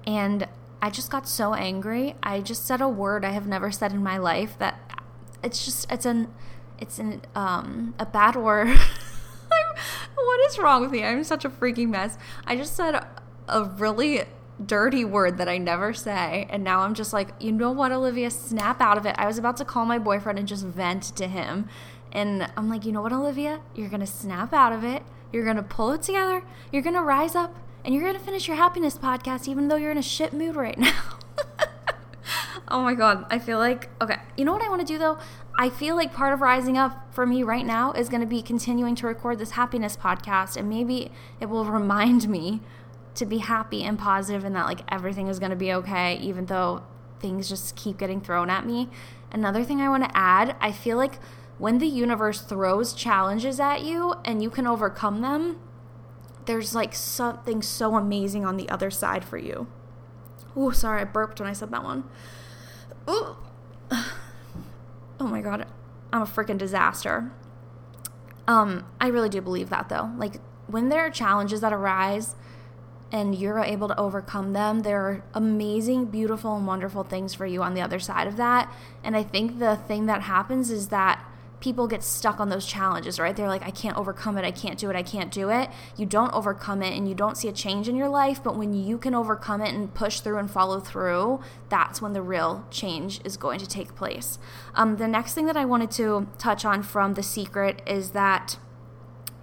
and 0.07 0.47
I 0.81 0.91
just 0.91 1.11
got 1.11 1.29
so 1.29 1.55
angry. 1.55 2.15
I 2.23 2.41
just 2.41 2.65
said 2.65 2.81
a 2.81 2.89
word 2.89 3.25
I 3.25 3.31
have 3.31 3.47
never 3.47 3.73
said 3.73 3.93
in 3.93 4.03
my 4.03 4.19
life 4.19 4.57
that 4.59 4.79
it's 5.43 5.65
just 5.65 5.91
it's 5.91 6.07
an 6.07 6.33
it's 6.79 6.99
an 6.99 7.23
um 7.35 7.95
a 7.99 8.07
bad 8.07 8.37
word. 8.37 8.69
what 10.15 10.51
is 10.51 10.59
wrong 10.59 10.83
with 10.83 10.93
me? 10.93 11.05
I'm 11.05 11.25
such 11.25 11.45
a 11.45 11.51
freaking 11.51 11.89
mess. 11.89 12.17
I 12.47 12.57
just 12.57 12.77
said 12.77 13.05
a 13.49 13.65
really 13.65 14.23
dirty 14.65 15.05
word 15.05 15.39
that 15.39 15.49
I 15.49 15.59
never 15.59 15.95
say. 15.95 16.47
And 16.51 16.65
now 16.65 16.81
I'm 16.81 16.95
just 16.95 17.13
like, 17.13 17.29
you 17.41 17.53
know 17.53 17.71
what, 17.71 17.93
Olivia, 17.93 18.31
snap 18.31 18.81
out 18.81 18.99
of 18.99 19.07
it. 19.07 19.15
I 19.19 19.27
was 19.27 19.39
about 19.39 19.57
to 19.59 19.65
call 19.65 19.85
my 19.85 19.99
boyfriend 19.99 20.39
and 20.39 20.49
just 20.49 20.65
vent 20.65 21.05
to 21.17 21.29
him. 21.29 21.69
And 22.13 22.51
I'm 22.57 22.69
like, 22.69 22.85
you 22.85 22.93
know 22.93 23.03
what, 23.03 23.13
Olivia? 23.13 23.61
You're 23.75 23.89
going 23.89 24.01
to 24.01 24.07
snap 24.07 24.53
out 24.53 24.73
of 24.73 24.83
it. 24.85 25.03
You're 25.33 25.45
going 25.45 25.57
to 25.57 25.63
pull 25.63 25.93
it 25.93 26.03
together. 26.03 26.43
You're 26.73 26.83
going 26.83 26.97
to 26.97 27.03
rise 27.03 27.35
up 27.35 27.57
and 27.85 27.95
you're 27.95 28.03
going 28.03 28.17
to 28.17 28.25
finish 28.25 28.49
your 28.49 28.57
happiness 28.57 28.99
podcast, 28.99 29.47
even 29.47 29.69
though 29.69 29.77
you're 29.77 29.91
in 29.91 29.99
a 29.99 30.03
shit 30.03 30.33
mood 30.33 30.57
right 30.57 30.79
now. 30.79 31.19
oh 32.69 32.83
my 32.83 32.95
God. 32.95 33.27
I 33.31 33.39
feel 33.39 33.59
like, 33.59 33.91
okay, 34.01 34.17
you 34.37 34.45
know 34.45 34.53
what 34.53 34.63
I 34.63 34.69
want 34.69 34.81
to 34.81 34.87
do 34.87 34.99
though? 34.99 35.19
I 35.61 35.71
feel 35.71 35.97
like 35.97 36.15
part 36.15 36.33
of 36.33 36.41
rising 36.41 36.79
up 36.79 37.13
for 37.13 37.27
me 37.27 37.43
right 37.43 37.67
now 37.67 37.93
is 37.93 38.09
going 38.09 38.21
to 38.21 38.27
be 38.27 38.43
continuing 38.43 38.95
to 38.97 39.07
record 39.07 39.39
this 39.39 39.53
happiness 39.53 39.97
podcast. 39.97 40.57
And 40.57 40.69
maybe 40.69 41.11
it 41.41 41.47
will 41.47 41.65
remind 41.65 42.29
me 42.29 42.61
to 43.19 43.27
be 43.27 43.39
happy 43.39 43.83
and 43.83 43.99
positive 43.99 44.45
and 44.45 44.55
that 44.57 44.67
like 44.67 44.81
everything 44.89 45.29
is 45.29 45.39
going 45.39 45.51
to 45.51 45.57
be 45.57 45.73
okay 45.73 46.17
even 46.19 46.47
though 46.47 46.83
things 47.21 47.49
just 47.49 47.77
keep 47.77 47.99
getting 47.99 48.21
thrown 48.21 48.51
at 48.51 48.67
me. 48.67 48.89
Another 49.31 49.65
thing 49.65 49.81
I 49.81 49.89
want 49.89 50.05
to 50.05 50.17
add, 50.17 50.57
I 50.61 50.73
feel 50.73 50.97
like 50.97 51.19
when 51.59 51.79
the 51.79 51.87
universe 51.87 52.41
throws 52.41 52.93
challenges 52.93 53.61
at 53.61 53.83
you 53.83 54.15
and 54.25 54.43
you 54.43 54.51
can 54.51 54.67
overcome 54.67 55.21
them, 55.21 55.59
there's 56.47 56.75
like 56.75 56.95
something 56.95 57.61
so 57.61 57.97
amazing 57.97 58.45
on 58.45 58.57
the 58.57 58.69
other 58.69 58.91
side 58.91 59.25
for 59.25 59.37
you. 59.37 59.67
Oh, 60.57 60.71
sorry, 60.71 61.03
I 61.03 61.05
burped 61.05 61.41
when 61.41 61.49
I 61.49 61.53
said 61.53 61.71
that 61.71 61.85
one. 61.85 62.05
Ooh. 63.09 63.37
Oh 65.21 65.27
my 65.27 65.41
god, 65.41 65.67
I'm 66.13 66.23
a 66.23 66.27
freaking 66.27 66.59
disaster. 66.59 67.33
Um, 68.47 68.87
I 69.01 69.09
really 69.09 69.29
do 69.29 69.41
believe 69.41 69.69
that 69.71 69.89
though. 69.89 70.13
Like 70.17 70.37
when 70.69 70.91
there 70.91 71.01
are 71.01 71.11
challenges 71.11 71.61
that 71.61 71.73
arise, 71.73 72.37
and 73.11 73.35
you're 73.35 73.59
able 73.61 73.89
to 73.89 73.99
overcome 73.99 74.53
them, 74.53 74.81
there 74.81 75.01
are 75.01 75.25
amazing, 75.35 76.07
beautiful, 76.07 76.57
and 76.57 76.67
wonderful 76.67 77.05
things 77.05 77.35
for 77.35 77.47
you 77.47 77.63
on 77.63 77.75
the 77.75 77.81
other 77.81 77.99
side 77.99 78.27
of 78.27 78.37
that. 78.37 78.73
And 79.03 79.17
I 79.17 79.23
think 79.23 79.59
the 79.59 79.77
thing 79.77 80.07
that 80.07 80.23
happens 80.23 80.71
is 80.71 80.89
that 80.89 81.25
people 81.61 81.89
get 81.89 82.05
stuck 82.05 82.39
on 82.39 82.51
those 82.51 82.67
challenges, 82.67 83.19
right? 83.19 83.35
They're 83.35 83.49
like, 83.49 83.63
I 83.63 83.71
can't 83.71 83.97
overcome 83.97 84.39
it, 84.39 84.45
I 84.45 84.51
can't 84.51 84.79
do 84.79 84.91
it, 84.91 84.97
I 84.97 85.03
can't 85.03 85.33
do 85.33 85.51
it. 85.51 85.69
You 85.97 86.07
don't 86.07 86.33
overcome 86.33 86.83
it 86.83 86.97
and 86.97 87.09
you 87.09 87.15
don't 87.15 87.37
see 87.37 87.49
a 87.49 87.53
change 87.53 87.89
in 87.89 87.97
your 87.97 88.09
life, 88.09 88.43
but 88.43 88.57
when 88.57 88.75
you 88.75 88.99
can 88.99 89.15
overcome 89.15 89.61
it 89.61 89.75
and 89.75 89.93
push 89.93 90.21
through 90.21 90.39
and 90.39 90.51
follow 90.51 90.79
through, 90.79 91.41
that's 91.69 92.01
when 92.01 92.13
the 92.13 92.23
real 92.23 92.65
change 92.71 93.21
is 93.25 93.37
going 93.37 93.59
to 93.59 93.67
take 93.67 93.97
place. 93.97 94.39
Um, 94.75 94.97
the 94.97 95.09
next 95.09 95.35
thing 95.35 95.47
that 95.47 95.57
I 95.57 95.65
wanted 95.65 95.91
to 95.93 96.29
touch 96.39 96.65
on 96.65 96.83
from 96.83 97.15
The 97.15 97.23
Secret 97.23 97.83
is 97.87 98.11
that 98.13 98.59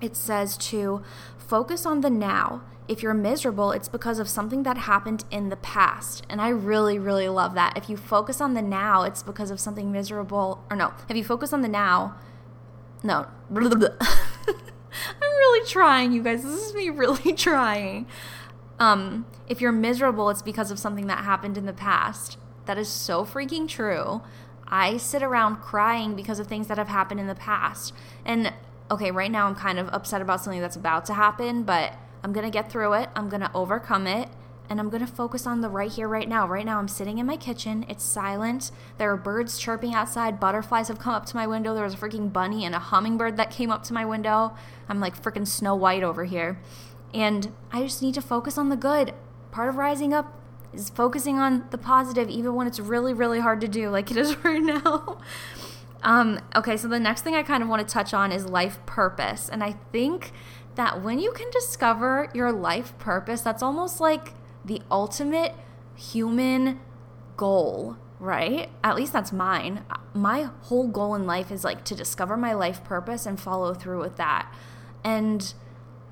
it 0.01 0.15
says 0.15 0.57
to 0.57 1.01
focus 1.37 1.85
on 1.85 2.01
the 2.01 2.09
now 2.09 2.63
if 2.87 3.01
you're 3.01 3.13
miserable, 3.13 3.71
it's 3.71 3.87
because 3.87 4.19
of 4.19 4.29
something 4.29 4.63
that 4.63 4.77
happened 4.77 5.25
in 5.31 5.49
the 5.49 5.55
past. 5.55 6.23
And 6.29 6.39
I 6.39 6.49
really, 6.49 6.99
really 6.99 7.27
love 7.29 7.55
that. 7.55 7.77
If 7.77 7.89
you 7.89 7.97
focus 7.97 8.39
on 8.39 8.53
the 8.53 8.61
now, 8.61 9.03
it's 9.03 9.23
because 9.23 9.49
of 9.49 9.59
something 9.59 9.91
miserable. 9.91 10.63
Or 10.69 10.75
no, 10.75 10.93
if 11.09 11.15
you 11.15 11.23
focus 11.23 11.51
on 11.51 11.61
the 11.61 11.67
now, 11.67 12.15
no. 13.03 13.27
I'm 13.51 13.61
really 15.19 15.67
trying, 15.67 16.11
you 16.11 16.21
guys. 16.21 16.43
This 16.43 16.67
is 16.67 16.73
me 16.73 16.89
really 16.89 17.33
trying. 17.37 18.07
Um, 18.79 19.25
if 19.47 19.61
you're 19.61 19.71
miserable, 19.71 20.29
it's 20.29 20.41
because 20.41 20.69
of 20.69 20.79
something 20.79 21.07
that 21.07 21.23
happened 21.23 21.57
in 21.57 21.65
the 21.65 21.73
past. 21.73 22.37
That 22.65 22.77
is 22.77 22.89
so 22.89 23.25
freaking 23.25 23.67
true. 23.67 24.21
I 24.67 24.97
sit 24.97 25.21
around 25.21 25.57
crying 25.57 26.15
because 26.15 26.39
of 26.39 26.47
things 26.47 26.67
that 26.67 26.77
have 26.77 26.87
happened 26.87 27.19
in 27.19 27.27
the 27.27 27.35
past. 27.35 27.93
And 28.25 28.53
okay, 28.89 29.11
right 29.11 29.31
now 29.31 29.47
I'm 29.47 29.55
kind 29.55 29.79
of 29.79 29.87
upset 29.89 30.21
about 30.21 30.41
something 30.41 30.61
that's 30.61 30.75
about 30.75 31.05
to 31.05 31.13
happen, 31.13 31.63
but 31.63 31.95
I'm 32.25 32.33
going 32.33 32.43
to 32.43 32.49
get 32.49 32.71
through 32.71 32.93
it. 32.93 33.09
I'm 33.15 33.29
going 33.29 33.41
to 33.41 33.51
overcome 33.53 34.07
it. 34.07 34.29
And 34.67 34.79
I'm 34.79 34.89
going 34.89 35.05
to 35.05 35.11
focus 35.11 35.45
on 35.45 35.61
the 35.61 35.69
right 35.69 35.91
here, 35.91 36.07
right 36.07 36.27
now. 36.27 36.47
Right 36.47 36.65
now, 36.65 36.79
I'm 36.79 36.87
sitting 36.87 37.19
in 37.19 37.27
my 37.27 37.37
kitchen. 37.37 37.85
It's 37.87 38.03
silent. 38.03 38.71
There 38.97 39.11
are 39.11 39.15
birds 39.15 39.59
chirping 39.59 39.93
outside. 39.93 40.39
Butterflies 40.39 40.87
have 40.87 40.97
come 40.97 41.13
up 41.13 41.27
to 41.27 41.35
my 41.35 41.45
window. 41.45 41.75
There 41.75 41.83
was 41.83 41.93
a 41.93 41.97
freaking 41.97 42.33
bunny 42.33 42.65
and 42.65 42.73
a 42.73 42.79
hummingbird 42.79 43.37
that 43.37 43.51
came 43.51 43.69
up 43.69 43.83
to 43.83 43.93
my 43.93 44.05
window. 44.05 44.55
I'm 44.89 44.99
like 44.99 45.21
freaking 45.21 45.45
Snow 45.45 45.75
White 45.75 46.01
over 46.01 46.23
here. 46.25 46.59
And 47.13 47.53
I 47.71 47.83
just 47.83 48.01
need 48.01 48.15
to 48.15 48.23
focus 48.23 48.57
on 48.57 48.69
the 48.69 48.75
good. 48.75 49.13
Part 49.51 49.69
of 49.69 49.75
rising 49.75 50.11
up 50.11 50.41
is 50.73 50.89
focusing 50.89 51.37
on 51.37 51.67
the 51.69 51.77
positive, 51.77 52.27
even 52.27 52.55
when 52.55 52.65
it's 52.65 52.79
really, 52.79 53.13
really 53.13 53.39
hard 53.39 53.61
to 53.61 53.67
do, 53.67 53.89
like 53.91 54.09
it 54.09 54.17
is 54.17 54.35
right 54.43 54.63
now. 54.63 55.19
um, 56.01 56.39
okay, 56.55 56.75
so 56.75 56.87
the 56.87 56.99
next 56.99 57.21
thing 57.21 57.35
I 57.35 57.43
kind 57.43 57.61
of 57.61 57.69
want 57.69 57.87
to 57.87 57.93
touch 57.93 58.15
on 58.15 58.31
is 58.31 58.47
life 58.47 58.83
purpose. 58.87 59.47
And 59.47 59.63
I 59.63 59.73
think 59.91 60.31
that 60.75 61.01
when 61.01 61.19
you 61.19 61.31
can 61.31 61.49
discover 61.51 62.29
your 62.33 62.51
life 62.51 62.97
purpose, 62.97 63.41
that's 63.41 63.63
almost 63.63 63.99
like 63.99 64.33
the 64.63 64.81
ultimate 64.91 65.53
human 65.95 66.79
goal, 67.37 67.97
right? 68.19 68.69
At 68.83 68.95
least 68.95 69.13
that's 69.13 69.31
mine. 69.31 69.85
My 70.13 70.49
whole 70.63 70.87
goal 70.87 71.15
in 71.15 71.25
life 71.25 71.51
is 71.51 71.63
like 71.63 71.83
to 71.85 71.95
discover 71.95 72.37
my 72.37 72.53
life 72.53 72.83
purpose 72.83 73.25
and 73.25 73.39
follow 73.39 73.73
through 73.73 73.99
with 74.01 74.17
that. 74.17 74.53
And 75.03 75.53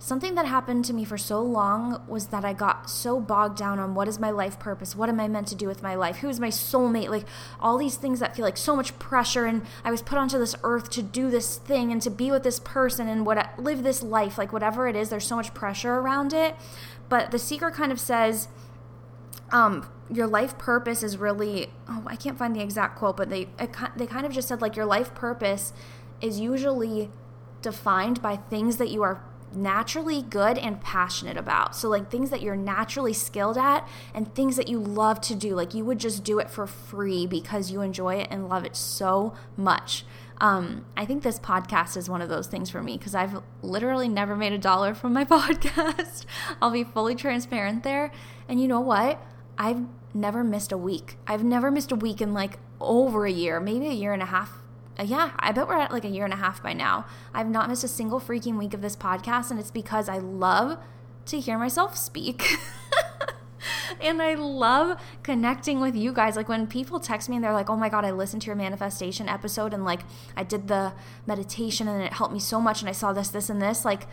Something 0.04 0.36
that 0.36 0.46
happened 0.46 0.84
to 0.84 0.94
me 0.94 1.06
for 1.06 1.18
so 1.18 1.42
long 1.42 2.04
was 2.10 2.28
that 2.28 2.44
I 2.44 2.52
got 2.52 2.90
so 2.90 3.22
bogged 3.22 3.58
down 3.58 3.80
on 3.80 3.96
what 3.96 4.10
is 4.10 4.20
my 4.20 4.32
life 4.32 4.60
purpose? 4.60 4.98
What 4.98 5.08
am 5.08 5.18
I 5.18 5.30
meant 5.30 5.48
to 5.48 5.56
do 5.56 5.66
with 5.66 5.82
my 5.82 5.96
life? 5.96 6.18
Who 6.18 6.28
is 6.28 6.42
my 6.42 6.50
soulmate? 6.50 7.08
Like 7.08 7.24
all 7.58 7.78
these 7.78 7.96
things 7.96 8.20
that 8.20 8.36
feel 8.36 8.44
like 8.44 8.58
so 8.58 8.76
much 8.76 9.00
pressure 9.00 9.46
and 9.46 9.66
I 9.82 9.92
was 9.92 10.02
put 10.02 10.18
onto 10.18 10.38
this 10.38 10.58
earth 10.62 10.90
to 10.90 11.02
do 11.02 11.32
this 11.32 11.56
thing 11.56 11.90
and 11.90 12.02
to 12.02 12.10
be 12.10 12.32
with 12.32 12.44
this 12.44 12.60
person 12.60 13.08
and 13.08 13.26
what 13.26 13.58
live 13.58 13.84
this 13.84 14.04
life, 14.04 14.38
like 14.38 14.52
whatever 14.52 14.90
it 14.90 14.98
is, 14.98 15.08
there's 15.08 15.26
so 15.26 15.38
much 15.38 15.54
pressure 15.54 15.94
around 15.94 16.34
it. 16.34 16.58
But 17.08 17.32
the 17.32 17.40
secret 17.40 17.74
kind 17.74 17.94
of 17.94 17.98
says 17.98 18.50
um 19.54 19.90
your 20.12 20.28
life 20.28 20.58
purpose 20.58 21.02
is 21.02 21.16
really 21.16 21.72
oh, 21.88 22.04
I 22.08 22.18
can't 22.18 22.38
find 22.38 22.54
the 22.54 22.62
exact 22.62 22.98
quote, 22.98 23.16
but 23.16 23.30
they 23.30 23.48
they 23.96 24.06
kind 24.06 24.26
of 24.26 24.34
just 24.34 24.50
said 24.50 24.62
like 24.62 24.76
your 24.76 24.86
life 24.86 25.16
purpose 25.16 25.72
is 26.20 26.42
usually 26.42 27.10
defined 27.62 28.22
by 28.22 28.36
things 28.36 28.76
that 28.76 28.90
you 28.90 29.02
are 29.02 29.24
naturally 29.56 30.22
good 30.22 30.58
and 30.58 30.82
passionate 30.82 31.38
about. 31.38 31.76
So, 31.76 31.90
like 31.90 32.10
things 32.10 32.30
that 32.30 32.42
you're 32.42 32.56
naturally 32.56 33.14
skilled 33.14 33.58
at 33.58 33.88
and 34.14 34.34
things 34.34 34.56
that 34.58 34.68
you 34.68 34.80
love 34.80 35.22
to 35.22 35.36
do. 35.36 35.56
Like 35.56 35.74
you 35.74 35.86
would 35.86 36.00
just 36.00 36.24
do 36.24 36.40
it 36.40 36.50
for 36.50 36.68
free 36.68 37.26
because 37.26 37.72
you 37.72 37.82
enjoy 37.82 38.16
it 38.16 38.28
and 38.30 38.50
love 38.50 38.66
it 38.66 38.76
so 38.76 39.34
much. 39.58 40.06
Um, 40.40 40.86
I 40.98 41.06
think 41.06 41.24
this 41.24 41.40
podcast 41.40 41.96
is 41.96 42.10
one 42.10 42.22
of 42.22 42.30
those 42.30 42.48
things 42.48 42.70
for 42.70 42.84
me 42.84 42.98
because 42.98 43.16
I've 43.16 43.42
literally 43.62 44.10
never 44.10 44.36
made 44.36 44.52
a 44.52 44.58
dollar 44.58 44.94
from 44.94 45.14
my 45.14 45.26
podcast. 45.26 46.26
I'll 46.62 46.72
be 46.72 46.84
fully 46.84 47.16
transparent 47.16 47.84
there. 47.84 48.12
And 48.50 48.62
you 48.62 48.68
know 48.68 48.82
what? 48.82 49.26
I've 49.58 49.86
never 50.14 50.44
missed 50.44 50.72
a 50.72 50.78
week. 50.78 51.18
I've 51.28 51.44
never 51.44 51.72
missed 51.72 51.92
a 51.92 51.96
week 51.96 52.22
in 52.22 52.34
like 52.34 52.60
over 52.82 53.26
a 53.26 53.32
year, 53.32 53.60
maybe 53.60 53.88
a 53.88 53.94
year 53.94 54.14
and 54.14 54.22
a 54.22 54.26
half 54.26 54.63
uh, 55.00 55.04
yeah, 55.04 55.32
I 55.40 55.52
bet 55.52 55.68
we're 55.68 55.80
at 55.80 55.92
like 55.92 56.06
a 56.06 56.10
year 56.10 56.24
and 56.24 56.34
a 56.34 56.38
half 56.38 56.62
by 56.62 56.74
now. 56.74 57.06
I've 57.34 57.50
not 57.50 57.70
missed 57.70 57.84
a 57.84 57.88
single 57.88 58.20
freaking 58.20 58.58
week 58.58 58.74
of 58.74 58.82
this 58.82 58.96
podcast, 58.96 59.50
and 59.50 59.60
it's 59.60 59.72
because 59.72 60.08
I 60.08 60.18
love 60.18 60.78
to 61.26 61.40
hear 61.40 61.58
myself 61.58 61.98
speak. 61.98 62.46
and 64.02 64.22
I 64.22 64.36
love 64.36 65.02
connecting 65.24 65.80
with 65.80 65.96
you 65.96 66.14
guys. 66.14 66.36
Like 66.36 66.50
when 66.50 66.68
people 66.68 67.00
text 67.00 67.30
me 67.30 67.36
and 67.36 67.44
they're 67.44 67.54
like, 67.54 67.70
oh 67.70 67.78
my 67.78 67.90
God, 67.90 68.06
I 68.06 68.12
listened 68.12 68.42
to 68.44 68.48
your 68.48 68.56
manifestation 68.56 69.30
episode 69.30 69.74
and 69.74 69.86
like 69.86 70.02
I 70.36 70.44
did 70.44 70.68
the 70.68 70.94
meditation 71.26 71.88
and 71.88 72.04
it 72.04 72.14
helped 72.14 72.34
me 72.34 72.40
so 72.40 72.60
much 72.60 72.82
and 72.82 72.90
I 72.90 72.94
saw 72.94 73.14
this, 73.14 73.30
this, 73.30 73.50
and 73.50 73.62
this. 73.62 73.86
Like, 73.86 74.08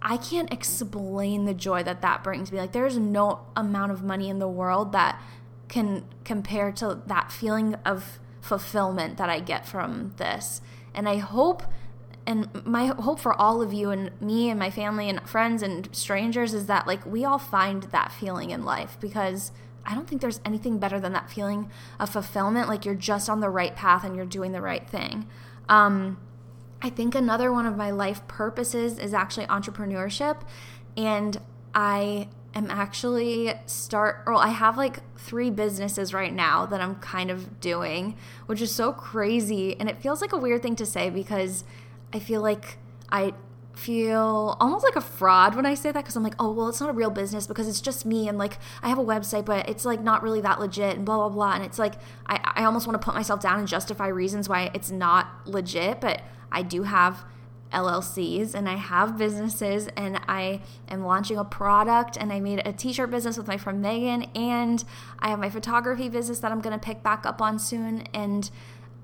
I 0.00 0.16
can't 0.16 0.52
explain 0.52 1.44
the 1.44 1.54
joy 1.54 1.82
that 1.82 2.02
that 2.02 2.22
brings 2.22 2.52
me. 2.52 2.58
Like, 2.58 2.72
there's 2.72 2.98
no 2.98 3.40
amount 3.56 3.92
of 3.92 4.02
money 4.02 4.28
in 4.28 4.38
the 4.38 4.48
world 4.48 4.92
that 4.92 5.20
can 5.68 6.04
compare 6.24 6.70
to 6.72 7.02
that 7.06 7.32
feeling 7.32 7.74
of 7.84 8.18
fulfillment 8.48 9.18
that 9.18 9.28
I 9.28 9.40
get 9.40 9.66
from 9.66 10.14
this. 10.16 10.60
And 10.94 11.08
I 11.08 11.18
hope 11.18 11.62
and 12.26 12.66
my 12.66 12.86
hope 12.86 13.20
for 13.20 13.32
all 13.40 13.62
of 13.62 13.72
you 13.72 13.90
and 13.90 14.10
me 14.20 14.50
and 14.50 14.58
my 14.58 14.70
family 14.70 15.08
and 15.08 15.26
friends 15.26 15.62
and 15.62 15.88
strangers 15.96 16.52
is 16.52 16.66
that 16.66 16.86
like 16.86 17.06
we 17.06 17.24
all 17.24 17.38
find 17.38 17.84
that 17.84 18.12
feeling 18.12 18.50
in 18.50 18.66
life 18.66 18.98
because 19.00 19.50
I 19.86 19.94
don't 19.94 20.06
think 20.06 20.20
there's 20.20 20.40
anything 20.44 20.78
better 20.78 21.00
than 21.00 21.14
that 21.14 21.30
feeling 21.30 21.70
of 21.98 22.10
fulfillment 22.10 22.68
like 22.68 22.84
you're 22.84 22.94
just 22.94 23.30
on 23.30 23.40
the 23.40 23.48
right 23.48 23.74
path 23.74 24.04
and 24.04 24.14
you're 24.14 24.26
doing 24.26 24.52
the 24.52 24.60
right 24.60 24.86
thing. 24.86 25.26
Um, 25.70 26.18
I 26.82 26.90
think 26.90 27.14
another 27.14 27.50
one 27.50 27.64
of 27.64 27.78
my 27.78 27.90
life 27.90 28.26
purposes 28.28 28.98
is 28.98 29.14
actually 29.14 29.46
entrepreneurship 29.46 30.42
and 30.98 31.40
I 31.74 32.28
am 32.58 32.70
actually 32.70 33.52
start 33.66 34.24
or 34.26 34.34
I 34.34 34.48
have 34.48 34.76
like 34.76 34.98
three 35.16 35.50
businesses 35.50 36.12
right 36.12 36.32
now 36.32 36.66
that 36.66 36.80
I'm 36.80 36.96
kind 36.96 37.30
of 37.30 37.60
doing, 37.60 38.16
which 38.46 38.60
is 38.60 38.74
so 38.74 38.92
crazy 38.92 39.78
and 39.78 39.88
it 39.88 39.98
feels 39.98 40.20
like 40.20 40.32
a 40.32 40.36
weird 40.36 40.62
thing 40.62 40.76
to 40.76 40.86
say 40.86 41.10
because 41.10 41.64
I 42.12 42.18
feel 42.18 42.42
like 42.42 42.78
I 43.10 43.34
feel 43.78 44.56
almost 44.60 44.84
like 44.84 44.96
a 44.96 45.00
fraud 45.00 45.54
when 45.54 45.64
I 45.64 45.74
say 45.74 45.92
that 45.92 46.00
because 46.00 46.16
I'm 46.16 46.24
like, 46.24 46.34
oh, 46.38 46.50
well, 46.50 46.68
it's 46.68 46.80
not 46.80 46.90
a 46.90 46.92
real 46.92 47.10
business 47.10 47.46
because 47.46 47.68
it's 47.68 47.80
just 47.80 48.04
me 48.04 48.28
and 48.28 48.36
like 48.36 48.58
I 48.82 48.88
have 48.88 48.98
a 48.98 49.04
website, 49.04 49.44
but 49.44 49.68
it's 49.68 49.84
like 49.84 50.02
not 50.02 50.22
really 50.22 50.40
that 50.40 50.60
legit 50.60 50.96
and 50.96 51.04
blah, 51.04 51.16
blah, 51.16 51.28
blah. 51.28 51.52
And 51.52 51.64
it's 51.64 51.78
like, 51.78 51.94
I, 52.26 52.40
I 52.56 52.64
almost 52.64 52.86
want 52.86 53.00
to 53.00 53.04
put 53.04 53.14
myself 53.14 53.40
down 53.40 53.60
and 53.60 53.68
justify 53.68 54.08
reasons 54.08 54.48
why 54.48 54.70
it's 54.74 54.90
not 54.90 55.46
legit, 55.46 56.00
but 56.00 56.22
I 56.50 56.62
do 56.62 56.82
have 56.82 57.24
LLCs 57.72 58.54
and 58.54 58.68
I 58.68 58.76
have 58.76 59.18
businesses 59.18 59.88
and 59.96 60.20
I 60.26 60.60
am 60.88 61.04
launching 61.04 61.36
a 61.36 61.44
product 61.44 62.16
and 62.16 62.32
I 62.32 62.40
made 62.40 62.66
a 62.66 62.72
t-shirt 62.72 63.10
business 63.10 63.36
with 63.36 63.46
my 63.46 63.56
friend 63.56 63.82
Megan 63.82 64.24
and 64.34 64.84
I 65.18 65.28
have 65.28 65.38
my 65.38 65.50
photography 65.50 66.08
business 66.08 66.38
that 66.40 66.52
I'm 66.52 66.60
going 66.60 66.78
to 66.78 66.84
pick 66.84 67.02
back 67.02 67.26
up 67.26 67.42
on 67.42 67.58
soon 67.58 68.02
and 68.14 68.50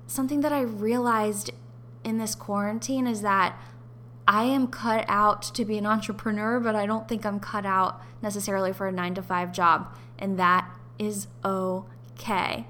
something 0.07 0.41
that 0.41 0.51
I 0.51 0.61
realized 0.61 1.51
in 2.03 2.17
this 2.17 2.35
quarantine 2.35 3.07
is 3.07 3.21
that 3.21 3.59
I 4.27 4.45
am 4.45 4.67
cut 4.67 5.05
out 5.07 5.43
to 5.43 5.65
be 5.65 5.77
an 5.77 5.85
entrepreneur 5.85 6.59
but 6.59 6.75
I 6.75 6.85
don't 6.85 7.07
think 7.07 7.25
I'm 7.25 7.39
cut 7.39 7.65
out 7.65 8.01
necessarily 8.21 8.73
for 8.73 8.87
a 8.87 8.91
9 8.91 9.15
to 9.15 9.21
5 9.21 9.51
job 9.51 9.95
and 10.17 10.39
that 10.39 10.69
is 10.97 11.27
okay. 11.43 12.67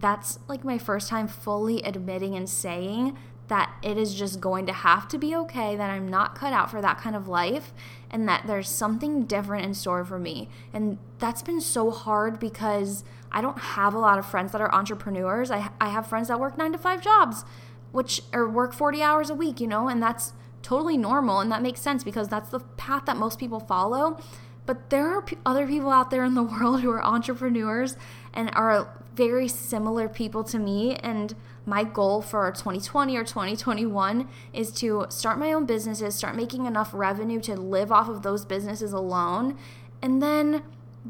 That's 0.00 0.38
like 0.48 0.64
my 0.64 0.78
first 0.78 1.08
time 1.08 1.28
fully 1.28 1.82
admitting 1.82 2.34
and 2.34 2.48
saying 2.48 3.16
that 3.48 3.74
it 3.82 3.96
is 3.98 4.14
just 4.14 4.40
going 4.40 4.66
to 4.66 4.72
have 4.72 5.08
to 5.08 5.18
be 5.18 5.34
okay, 5.34 5.76
that 5.76 5.90
I'm 5.90 6.08
not 6.08 6.34
cut 6.34 6.52
out 6.52 6.70
for 6.70 6.80
that 6.80 6.98
kind 6.98 7.16
of 7.16 7.28
life, 7.28 7.72
and 8.10 8.28
that 8.28 8.46
there's 8.46 8.68
something 8.68 9.24
different 9.24 9.64
in 9.64 9.74
store 9.74 10.04
for 10.04 10.18
me. 10.18 10.48
And 10.72 10.98
that's 11.18 11.42
been 11.42 11.60
so 11.60 11.90
hard 11.90 12.38
because 12.38 13.04
I 13.32 13.40
don't 13.40 13.58
have 13.58 13.94
a 13.94 13.98
lot 13.98 14.18
of 14.18 14.26
friends 14.26 14.52
that 14.52 14.60
are 14.60 14.72
entrepreneurs. 14.74 15.50
I, 15.50 15.70
I 15.80 15.88
have 15.88 16.06
friends 16.06 16.28
that 16.28 16.40
work 16.40 16.56
nine 16.56 16.72
to 16.72 16.78
five 16.78 17.02
jobs, 17.02 17.44
which 17.92 18.22
or 18.32 18.48
work 18.48 18.72
40 18.72 19.02
hours 19.02 19.30
a 19.30 19.34
week, 19.34 19.60
you 19.60 19.66
know, 19.66 19.88
and 19.88 20.02
that's 20.02 20.32
totally 20.62 20.96
normal. 20.96 21.40
And 21.40 21.50
that 21.50 21.62
makes 21.62 21.80
sense 21.80 22.04
because 22.04 22.28
that's 22.28 22.50
the 22.50 22.60
path 22.60 23.06
that 23.06 23.16
most 23.16 23.38
people 23.38 23.60
follow. 23.60 24.18
But 24.66 24.90
there 24.90 25.08
are 25.08 25.22
p- 25.22 25.38
other 25.46 25.66
people 25.66 25.90
out 25.90 26.10
there 26.10 26.24
in 26.24 26.34
the 26.34 26.42
world 26.60 26.82
who 26.82 26.90
are 26.90 27.04
entrepreneurs 27.04 27.96
and 28.34 28.50
are 28.54 29.04
very 29.18 29.48
similar 29.48 30.08
people 30.08 30.44
to 30.44 30.58
me. 30.58 30.94
And 30.94 31.34
my 31.66 31.82
goal 31.82 32.22
for 32.22 32.50
2020 32.52 33.16
or 33.16 33.24
2021 33.24 34.28
is 34.54 34.70
to 34.72 35.06
start 35.10 35.38
my 35.38 35.52
own 35.52 35.66
businesses, 35.66 36.14
start 36.14 36.36
making 36.36 36.64
enough 36.64 36.90
revenue 36.94 37.40
to 37.40 37.56
live 37.56 37.90
off 37.90 38.08
of 38.08 38.22
those 38.22 38.44
businesses 38.44 38.92
alone, 38.92 39.58
and 40.00 40.22
then 40.22 40.62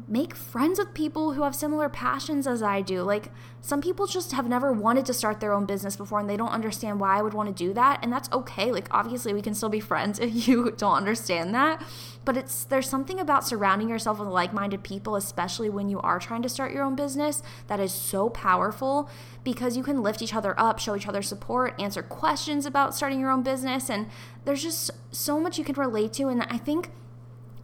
make 0.07 0.35
friends 0.35 0.79
with 0.79 0.93
people 0.93 1.33
who 1.33 1.43
have 1.43 1.55
similar 1.55 1.89
passions 1.89 2.47
as 2.47 2.61
I 2.63 2.81
do. 2.81 3.01
Like 3.01 3.31
some 3.61 3.81
people 3.81 4.07
just 4.07 4.31
have 4.31 4.47
never 4.47 4.71
wanted 4.71 5.05
to 5.07 5.13
start 5.13 5.39
their 5.39 5.53
own 5.53 5.65
business 5.65 5.95
before 5.95 6.19
and 6.19 6.29
they 6.29 6.37
don't 6.37 6.51
understand 6.51 6.99
why 6.99 7.17
I 7.17 7.21
would 7.21 7.33
want 7.33 7.55
to 7.55 7.63
do 7.67 7.73
that, 7.73 7.99
and 8.01 8.11
that's 8.11 8.31
okay. 8.31 8.71
Like 8.71 8.87
obviously 8.91 9.33
we 9.33 9.41
can 9.41 9.53
still 9.53 9.69
be 9.69 9.79
friends 9.79 10.19
if 10.19 10.47
you 10.47 10.71
don't 10.71 10.95
understand 10.95 11.53
that. 11.55 11.83
But 12.25 12.37
it's 12.37 12.65
there's 12.65 12.89
something 12.89 13.19
about 13.19 13.45
surrounding 13.45 13.89
yourself 13.89 14.19
with 14.19 14.27
like-minded 14.27 14.83
people, 14.83 15.15
especially 15.15 15.69
when 15.69 15.89
you 15.89 15.99
are 16.01 16.19
trying 16.19 16.43
to 16.43 16.49
start 16.49 16.71
your 16.71 16.83
own 16.83 16.95
business, 16.95 17.41
that 17.67 17.79
is 17.79 17.91
so 17.91 18.29
powerful 18.29 19.09
because 19.43 19.75
you 19.75 19.83
can 19.83 20.03
lift 20.03 20.21
each 20.21 20.33
other 20.33 20.53
up, 20.59 20.79
show 20.79 20.95
each 20.95 21.07
other 21.07 21.21
support, 21.21 21.79
answer 21.79 22.03
questions 22.03 22.65
about 22.65 22.95
starting 22.95 23.19
your 23.19 23.31
own 23.31 23.43
business 23.43 23.89
and 23.89 24.07
there's 24.45 24.63
just 24.63 24.91
so 25.11 25.39
much 25.39 25.57
you 25.57 25.63
can 25.63 25.75
relate 25.75 26.13
to 26.13 26.27
and 26.27 26.43
I 26.43 26.57
think 26.57 26.91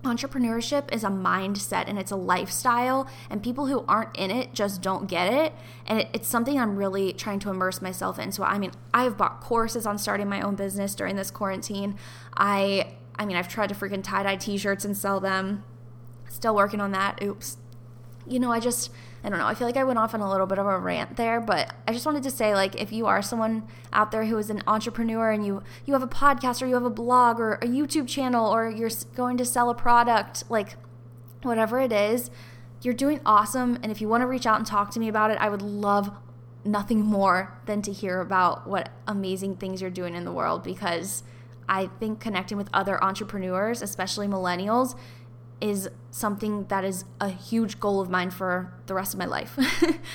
entrepreneurship 0.06 0.94
is 0.94 1.04
a 1.04 1.10
mindset 1.10 1.86
and 1.88 2.00
it's 2.00 2.12
a 2.12 2.16
lifestyle 2.16 3.08
and 3.30 3.44
people 3.44 3.68
who 3.68 3.84
aren't 3.88 4.16
in 4.16 4.32
it 4.32 4.54
just 4.54 4.82
don't 4.82 5.08
get 5.08 5.34
it. 5.34 5.54
And 5.86 6.02
it, 6.02 6.08
it's 6.14 6.28
something 6.28 6.60
i'm 6.60 6.76
really 6.76 7.14
trying 7.14 7.40
to 7.40 7.50
immerse 7.50 7.82
myself 7.82 8.20
in. 8.20 8.32
So 8.32 8.44
i 8.44 8.58
mean 8.58 8.72
i've 8.94 9.18
bought 9.18 9.42
courses 9.42 9.86
on 9.86 9.98
starting 9.98 10.30
my 10.30 10.42
own 10.42 10.56
business 10.56 10.96
during 10.96 11.16
this 11.16 11.32
quarantine. 11.32 11.98
I 12.36 12.94
i 13.18 13.26
mean 13.26 13.38
i've 13.38 13.48
tried 13.48 13.70
to 13.70 13.76
freaking 13.76 14.04
tie-dye 14.04 14.38
t-shirts 14.38 14.86
and 14.86 14.96
sell 14.96 15.20
them. 15.20 15.64
Still 16.30 16.56
working 16.56 16.82
on 16.82 16.92
that. 16.92 17.22
Oops. 17.22 17.58
You 18.28 18.40
know 18.40 18.52
i 18.52 18.60
just 18.60 18.92
I 19.26 19.30
don't 19.30 19.40
know. 19.40 19.48
I 19.48 19.56
feel 19.56 19.66
like 19.66 19.76
I 19.76 19.84
went 19.84 19.98
off 19.98 20.14
on 20.14 20.22
a 20.22 20.30
little 20.30 20.46
bit 20.46 20.60
of 20.60 20.68
a 20.68 20.78
rant 20.78 21.18
there, 21.18 21.42
but 21.42 21.74
I 21.88 21.94
just 21.94 22.06
wanted 22.06 22.22
to 22.24 22.30
say 22.30 22.54
like 22.54 22.80
if 22.80 22.94
you 22.94 23.08
are 23.08 23.24
someone 23.24 23.68
out 23.92 24.12
there 24.12 24.26
who 24.26 24.38
is 24.38 24.52
an 24.52 24.62
entrepreneur 24.68 25.32
and 25.32 25.44
you 25.44 25.64
you 25.84 25.94
have 25.94 26.04
a 26.04 26.08
podcast 26.08 26.62
or 26.62 26.68
you 26.68 26.76
have 26.76 26.86
a 26.86 26.92
blog 26.92 27.40
or 27.40 27.54
a 27.54 27.66
YouTube 27.66 28.08
channel 28.08 28.54
or 28.54 28.70
you're 28.70 28.92
going 29.16 29.38
to 29.38 29.46
sell 29.46 29.72
a 29.72 29.74
product, 29.74 30.44
like 30.48 30.76
whatever 31.42 31.80
it 31.80 31.92
is, 31.92 32.30
you're 32.84 32.94
doing 32.94 33.20
awesome 33.26 33.80
and 33.82 33.92
if 33.92 34.00
you 34.00 34.08
want 34.08 34.22
to 34.22 34.28
reach 34.28 34.46
out 34.46 34.58
and 34.58 34.68
talk 34.68 34.92
to 34.92 35.00
me 35.00 35.08
about 35.08 35.32
it, 35.32 35.40
I 35.40 35.50
would 35.50 35.64
love 35.64 36.12
nothing 36.64 37.02
more 37.02 37.60
than 37.66 37.82
to 37.82 37.92
hear 37.92 38.22
about 38.22 38.68
what 38.68 38.92
amazing 39.08 39.56
things 39.56 39.82
you're 39.82 39.90
doing 39.90 40.14
in 40.14 40.26
the 40.26 40.32
world 40.32 40.64
because 40.64 41.24
I 41.68 41.88
think 42.00 42.20
connecting 42.20 42.58
with 42.58 42.70
other 42.74 43.04
entrepreneurs, 43.04 43.82
especially 43.82 44.28
millennials, 44.28 44.96
is 45.66 45.90
something 46.12 46.66
that 46.66 46.86
is 46.86 47.06
a 47.20 47.30
huge 47.30 47.80
goal 47.80 48.00
of 48.00 48.08
mine 48.08 48.30
for 48.30 48.72
the 48.86 48.94
rest 48.94 49.16
of 49.16 49.20
my 49.20 49.26
life. 49.26 49.58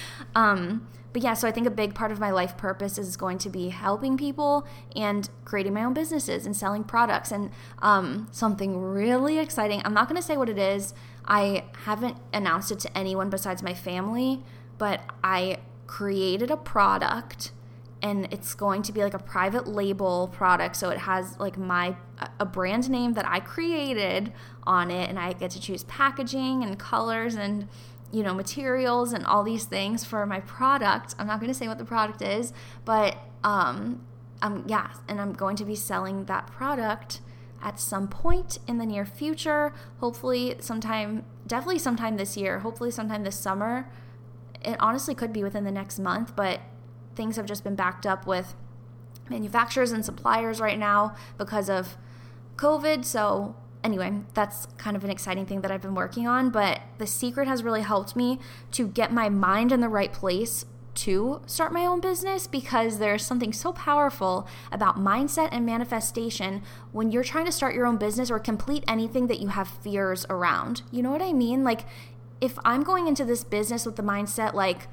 um, 0.36 0.86
but 1.12 1.22
yeah, 1.22 1.34
so 1.34 1.48
I 1.48 1.50
think 1.50 1.66
a 1.66 1.72
big 1.72 1.92
part 1.92 2.12
of 2.12 2.20
my 2.20 2.30
life 2.30 2.56
purpose 2.56 2.98
is 2.98 3.16
going 3.16 3.38
to 3.38 3.50
be 3.50 3.70
helping 3.70 4.16
people 4.16 4.64
and 4.94 5.28
creating 5.44 5.74
my 5.74 5.82
own 5.82 5.92
businesses 5.92 6.46
and 6.46 6.56
selling 6.56 6.84
products. 6.84 7.32
And 7.32 7.50
um, 7.80 8.28
something 8.30 8.80
really 8.80 9.40
exciting, 9.40 9.82
I'm 9.84 9.92
not 9.92 10.08
going 10.08 10.20
to 10.20 10.26
say 10.26 10.36
what 10.36 10.48
it 10.48 10.58
is. 10.58 10.94
I 11.24 11.64
haven't 11.84 12.16
announced 12.32 12.70
it 12.70 12.78
to 12.80 12.96
anyone 12.96 13.28
besides 13.28 13.60
my 13.60 13.74
family, 13.74 14.44
but 14.78 15.02
I 15.24 15.58
created 15.88 16.52
a 16.52 16.56
product 16.56 17.50
and 18.02 18.32
it's 18.32 18.54
going 18.54 18.82
to 18.82 18.92
be 18.92 19.02
like 19.02 19.14
a 19.14 19.18
private 19.18 19.66
label 19.66 20.28
product 20.32 20.76
so 20.76 20.88
it 20.88 20.98
has 20.98 21.38
like 21.38 21.58
my 21.58 21.96
a 22.38 22.46
brand 22.46 22.88
name 22.88 23.14
that 23.14 23.26
I 23.26 23.40
created 23.40 24.32
on 24.64 24.90
it 24.90 25.08
and 25.08 25.18
I 25.18 25.32
get 25.32 25.50
to 25.52 25.60
choose 25.60 25.84
packaging 25.84 26.62
and 26.62 26.78
colors 26.78 27.34
and 27.34 27.68
you 28.12 28.22
know 28.22 28.34
materials 28.34 29.12
and 29.12 29.24
all 29.24 29.42
these 29.42 29.64
things 29.64 30.04
for 30.04 30.26
my 30.26 30.40
product. 30.40 31.14
I'm 31.18 31.26
not 31.26 31.40
going 31.40 31.52
to 31.52 31.58
say 31.58 31.68
what 31.68 31.78
the 31.78 31.84
product 31.84 32.22
is, 32.22 32.52
but 32.84 33.16
um 33.44 34.04
um 34.42 34.64
yeah, 34.66 34.92
and 35.08 35.20
I'm 35.20 35.32
going 35.32 35.56
to 35.56 35.64
be 35.64 35.74
selling 35.74 36.24
that 36.26 36.46
product 36.46 37.20
at 37.62 37.78
some 37.78 38.08
point 38.08 38.58
in 38.66 38.78
the 38.78 38.86
near 38.86 39.04
future, 39.04 39.74
hopefully 39.98 40.56
sometime 40.60 41.24
definitely 41.46 41.78
sometime 41.78 42.16
this 42.16 42.36
year, 42.36 42.60
hopefully 42.60 42.90
sometime 42.90 43.24
this 43.24 43.36
summer. 43.38 43.90
It 44.62 44.76
honestly 44.78 45.14
could 45.14 45.32
be 45.32 45.42
within 45.42 45.64
the 45.64 45.70
next 45.70 45.98
month, 45.98 46.36
but 46.36 46.60
things 47.20 47.36
have 47.36 47.44
just 47.44 47.62
been 47.62 47.74
backed 47.74 48.06
up 48.06 48.26
with 48.26 48.54
manufacturers 49.28 49.92
and 49.92 50.02
suppliers 50.02 50.58
right 50.58 50.78
now 50.78 51.14
because 51.36 51.68
of 51.68 51.98
COVID. 52.56 53.04
So, 53.04 53.54
anyway, 53.84 54.22
that's 54.32 54.64
kind 54.78 54.96
of 54.96 55.04
an 55.04 55.10
exciting 55.10 55.44
thing 55.44 55.60
that 55.60 55.70
I've 55.70 55.82
been 55.82 55.94
working 55.94 56.26
on. 56.26 56.48
But 56.48 56.80
the 56.96 57.06
secret 57.06 57.46
has 57.46 57.62
really 57.62 57.82
helped 57.82 58.16
me 58.16 58.38
to 58.72 58.88
get 58.88 59.12
my 59.12 59.28
mind 59.28 59.70
in 59.70 59.80
the 59.80 59.88
right 59.90 60.10
place 60.10 60.64
to 60.94 61.42
start 61.44 61.74
my 61.74 61.84
own 61.84 62.00
business 62.00 62.46
because 62.46 62.98
there's 62.98 63.24
something 63.24 63.52
so 63.52 63.74
powerful 63.74 64.48
about 64.72 64.96
mindset 64.96 65.50
and 65.52 65.66
manifestation 65.66 66.62
when 66.90 67.12
you're 67.12 67.22
trying 67.22 67.44
to 67.44 67.52
start 67.52 67.74
your 67.74 67.84
own 67.84 67.98
business 67.98 68.30
or 68.30 68.38
complete 68.38 68.82
anything 68.88 69.26
that 69.26 69.40
you 69.40 69.48
have 69.48 69.68
fears 69.68 70.24
around. 70.30 70.80
You 70.90 71.02
know 71.02 71.10
what 71.10 71.20
I 71.20 71.34
mean? 71.34 71.64
Like, 71.64 71.82
if 72.40 72.58
I'm 72.64 72.82
going 72.82 73.06
into 73.06 73.26
this 73.26 73.44
business 73.44 73.84
with 73.84 73.96
the 73.96 74.02
mindset, 74.02 74.54
like, 74.54 74.88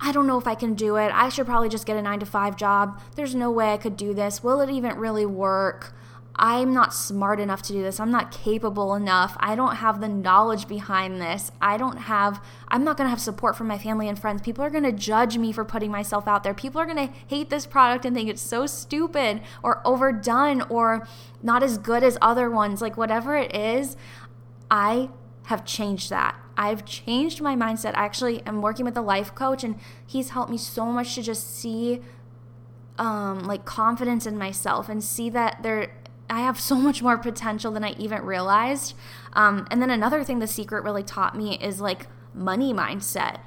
I 0.00 0.12
don't 0.12 0.26
know 0.26 0.38
if 0.38 0.46
I 0.46 0.54
can 0.54 0.74
do 0.74 0.96
it. 0.96 1.12
I 1.12 1.28
should 1.28 1.46
probably 1.46 1.68
just 1.68 1.86
get 1.86 1.96
a 1.96 2.02
nine 2.02 2.20
to 2.20 2.26
five 2.26 2.56
job. 2.56 3.00
There's 3.16 3.34
no 3.34 3.50
way 3.50 3.72
I 3.72 3.76
could 3.76 3.96
do 3.96 4.14
this. 4.14 4.42
Will 4.42 4.60
it 4.60 4.70
even 4.70 4.96
really 4.96 5.26
work? 5.26 5.94
I'm 6.42 6.72
not 6.72 6.94
smart 6.94 7.38
enough 7.38 7.60
to 7.62 7.74
do 7.74 7.82
this. 7.82 8.00
I'm 8.00 8.10
not 8.10 8.32
capable 8.32 8.94
enough. 8.94 9.36
I 9.40 9.54
don't 9.54 9.76
have 9.76 10.00
the 10.00 10.08
knowledge 10.08 10.66
behind 10.66 11.20
this. 11.20 11.52
I 11.60 11.76
don't 11.76 11.98
have, 11.98 12.42
I'm 12.68 12.82
not 12.82 12.96
going 12.96 13.04
to 13.04 13.10
have 13.10 13.20
support 13.20 13.56
from 13.56 13.66
my 13.66 13.76
family 13.76 14.08
and 14.08 14.18
friends. 14.18 14.40
People 14.40 14.64
are 14.64 14.70
going 14.70 14.84
to 14.84 14.92
judge 14.92 15.36
me 15.36 15.52
for 15.52 15.66
putting 15.66 15.90
myself 15.90 16.26
out 16.26 16.42
there. 16.42 16.54
People 16.54 16.80
are 16.80 16.86
going 16.86 17.08
to 17.08 17.12
hate 17.26 17.50
this 17.50 17.66
product 17.66 18.06
and 18.06 18.16
think 18.16 18.30
it's 18.30 18.40
so 18.40 18.66
stupid 18.66 19.42
or 19.62 19.86
overdone 19.86 20.62
or 20.70 21.06
not 21.42 21.62
as 21.62 21.76
good 21.76 22.02
as 22.02 22.16
other 22.22 22.48
ones. 22.48 22.80
Like, 22.80 22.96
whatever 22.96 23.36
it 23.36 23.54
is, 23.54 23.98
I 24.70 25.10
have 25.50 25.64
changed 25.64 26.10
that. 26.10 26.36
I've 26.56 26.84
changed 26.84 27.42
my 27.42 27.56
mindset. 27.56 27.96
I 27.96 28.04
actually 28.04 28.40
am 28.46 28.62
working 28.62 28.84
with 28.84 28.96
a 28.96 29.00
life 29.00 29.34
coach, 29.34 29.64
and 29.64 29.78
he's 30.06 30.30
helped 30.30 30.50
me 30.50 30.56
so 30.56 30.86
much 30.86 31.16
to 31.16 31.22
just 31.22 31.58
see 31.58 32.00
um, 32.98 33.40
like 33.40 33.64
confidence 33.64 34.26
in 34.26 34.38
myself 34.38 34.88
and 34.88 35.02
see 35.02 35.28
that 35.30 35.62
there 35.62 35.92
I 36.28 36.40
have 36.40 36.60
so 36.60 36.76
much 36.76 37.02
more 37.02 37.18
potential 37.18 37.72
than 37.72 37.82
I 37.82 37.96
even 37.98 38.22
realized. 38.22 38.94
Um, 39.32 39.66
and 39.72 39.82
then 39.82 39.90
another 39.90 40.22
thing 40.22 40.38
the 40.38 40.46
secret 40.46 40.84
really 40.84 41.02
taught 41.02 41.36
me 41.36 41.58
is 41.58 41.80
like 41.80 42.06
money 42.32 42.72
mindset. 42.72 43.40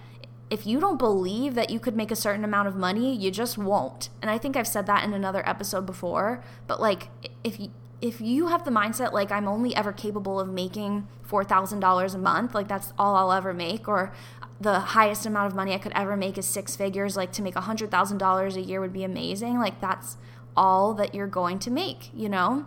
If 0.49 0.67
you 0.67 0.81
don't 0.81 0.99
believe 0.99 1.55
that 1.55 1.69
you 1.69 1.79
could 1.79 1.95
make 1.95 2.11
a 2.11 2.17
certain 2.17 2.43
amount 2.43 2.67
of 2.67 2.75
money, 2.75 3.15
you 3.15 3.31
just 3.31 3.57
won't. 3.57 4.09
And 4.21 4.29
I 4.29 4.37
think 4.37 4.57
I've 4.57 4.67
said 4.67 4.87
that 4.87 5.05
in 5.05 5.13
another 5.13 5.47
episode 5.47 5.85
before, 5.85 6.43
but 6.67 6.81
like 6.81 7.07
if 7.45 7.61
you 7.61 7.71
if 8.03 8.19
you 8.19 8.47
have 8.47 8.65
the 8.65 8.69
mindset 8.69 9.13
like 9.13 9.31
I'm 9.31 9.47
only 9.47 9.73
ever 9.73 9.93
capable 9.93 10.37
of 10.37 10.49
making 10.49 11.07
$4,000 11.25 12.13
a 12.13 12.17
month, 12.17 12.53
like 12.53 12.67
that's 12.67 12.91
all 12.99 13.15
I'll 13.15 13.31
ever 13.31 13.53
make 13.53 13.87
or 13.87 14.13
the 14.59 14.77
highest 14.79 15.25
amount 15.25 15.47
of 15.47 15.55
money 15.55 15.73
I 15.73 15.77
could 15.77 15.93
ever 15.95 16.17
make 16.17 16.37
is 16.37 16.45
six 16.45 16.75
figures, 16.75 17.15
like 17.15 17.31
to 17.31 17.41
make 17.41 17.55
$100,000 17.55 18.55
a 18.55 18.61
year 18.61 18.81
would 18.81 18.91
be 18.91 19.05
amazing. 19.05 19.57
Like 19.57 19.79
that's 19.79 20.17
all 20.55 20.93
that 20.95 21.15
you're 21.15 21.27
going 21.27 21.59
to 21.59 21.71
make, 21.71 22.09
you 22.13 22.27
know? 22.27 22.65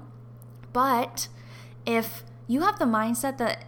But 0.72 1.28
if 1.84 2.24
you 2.46 2.62
have 2.62 2.78
the 2.78 2.86
mindset 2.86 3.36
that 3.36 3.66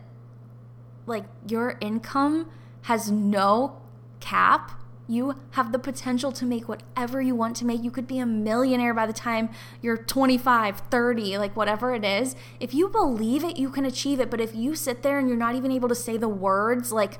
like 1.05 1.25
your 1.47 1.77
income 1.83 2.51
has 2.83 3.11
no 3.11 3.83
cap, 4.21 4.73
you 5.09 5.35
have 5.53 5.73
the 5.73 5.79
potential 5.79 6.31
to 6.33 6.45
make 6.45 6.69
whatever 6.69 7.21
you 7.21 7.35
want 7.35 7.57
to 7.57 7.65
make. 7.65 7.83
You 7.83 7.91
could 7.91 8.07
be 8.07 8.19
a 8.19 8.27
millionaire 8.27 8.93
by 8.93 9.07
the 9.07 9.13
time 9.13 9.49
you're 9.81 9.97
25, 9.97 10.83
30, 10.91 11.39
like 11.39 11.57
whatever 11.57 11.95
it 11.95 12.05
is. 12.05 12.37
If 12.61 12.75
you 12.75 12.89
believe 12.89 13.43
it, 13.43 13.57
you 13.57 13.71
can 13.71 13.87
achieve 13.87 14.21
it. 14.21 14.31
But 14.31 14.41
if 14.41 14.55
you 14.55 14.77
sit 14.77 15.03
there 15.03 15.19
and 15.19 15.27
you're 15.27 15.39
not 15.39 15.55
even 15.55 15.73
able 15.73 15.89
to 15.89 15.95
say 15.95 16.19
the 16.19 16.29
words, 16.29 16.93
like, 16.93 17.19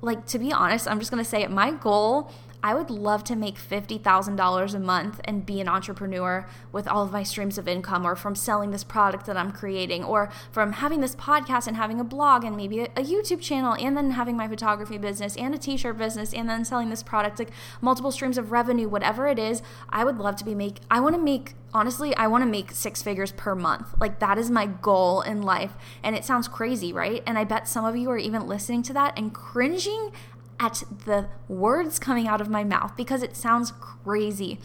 like 0.00 0.26
to 0.26 0.38
be 0.38 0.52
honest, 0.52 0.86
I'm 0.86 1.00
just 1.00 1.10
going 1.10 1.22
to 1.22 1.28
say 1.28 1.42
it. 1.42 1.50
My 1.50 1.72
goal 1.72 2.30
I 2.64 2.72
would 2.72 2.88
love 2.88 3.24
to 3.24 3.36
make 3.36 3.56
$50,000 3.56 4.74
a 4.74 4.78
month 4.78 5.20
and 5.24 5.44
be 5.44 5.60
an 5.60 5.68
entrepreneur 5.68 6.46
with 6.72 6.88
all 6.88 7.04
of 7.04 7.12
my 7.12 7.22
streams 7.22 7.58
of 7.58 7.68
income, 7.68 8.06
or 8.06 8.16
from 8.16 8.34
selling 8.34 8.70
this 8.70 8.82
product 8.82 9.26
that 9.26 9.36
I'm 9.36 9.52
creating, 9.52 10.02
or 10.02 10.30
from 10.50 10.72
having 10.72 11.02
this 11.02 11.14
podcast 11.14 11.66
and 11.66 11.76
having 11.76 12.00
a 12.00 12.04
blog 12.04 12.42
and 12.42 12.56
maybe 12.56 12.80
a, 12.80 12.88
YouTube 13.04 13.42
channel, 13.42 13.76
and 13.78 13.94
then 13.94 14.12
having 14.12 14.34
my 14.34 14.48
photography 14.48 14.96
business 14.96 15.36
and 15.36 15.54
a 15.54 15.58
t 15.58 15.76
shirt 15.76 15.98
business, 15.98 16.32
and 16.32 16.48
then 16.48 16.64
selling 16.64 16.88
this 16.88 17.02
product, 17.02 17.38
like 17.38 17.50
multiple 17.82 18.10
streams 18.10 18.38
of 18.38 18.50
revenue, 18.50 18.88
whatever 18.88 19.28
it 19.28 19.38
is. 19.38 19.60
I 19.90 20.04
would 20.04 20.16
love 20.16 20.36
to 20.36 20.44
be 20.44 20.54
make, 20.54 20.78
I 20.90 21.00
want 21.00 21.14
to 21.14 21.20
make 21.20 21.54
honestly, 21.74 22.16
I 22.16 22.28
want 22.28 22.42
to 22.42 22.48
make 22.48 22.70
six 22.70 23.02
figures 23.02 23.32
per 23.32 23.54
month. 23.56 23.88
Like, 24.00 24.20
that 24.20 24.38
is 24.38 24.48
my 24.48 24.66
goal 24.66 25.22
in 25.22 25.42
life. 25.42 25.72
And 26.04 26.14
it 26.14 26.24
sounds 26.24 26.46
crazy, 26.46 26.92
right? 26.92 27.22
And 27.26 27.36
I 27.36 27.42
bet 27.42 27.66
some 27.66 27.84
of 27.84 27.96
you 27.96 28.08
are 28.10 28.16
even 28.16 28.46
listening 28.46 28.84
to 28.84 28.92
that 28.92 29.18
and 29.18 29.34
cringing 29.34 30.12
at 30.60 30.82
the 31.04 31.28
words 31.48 31.98
coming 31.98 32.26
out 32.26 32.40
of 32.40 32.48
my 32.48 32.64
mouth 32.64 32.96
because 32.96 33.22
it 33.22 33.36
sounds 33.36 33.72
crazy, 33.72 34.58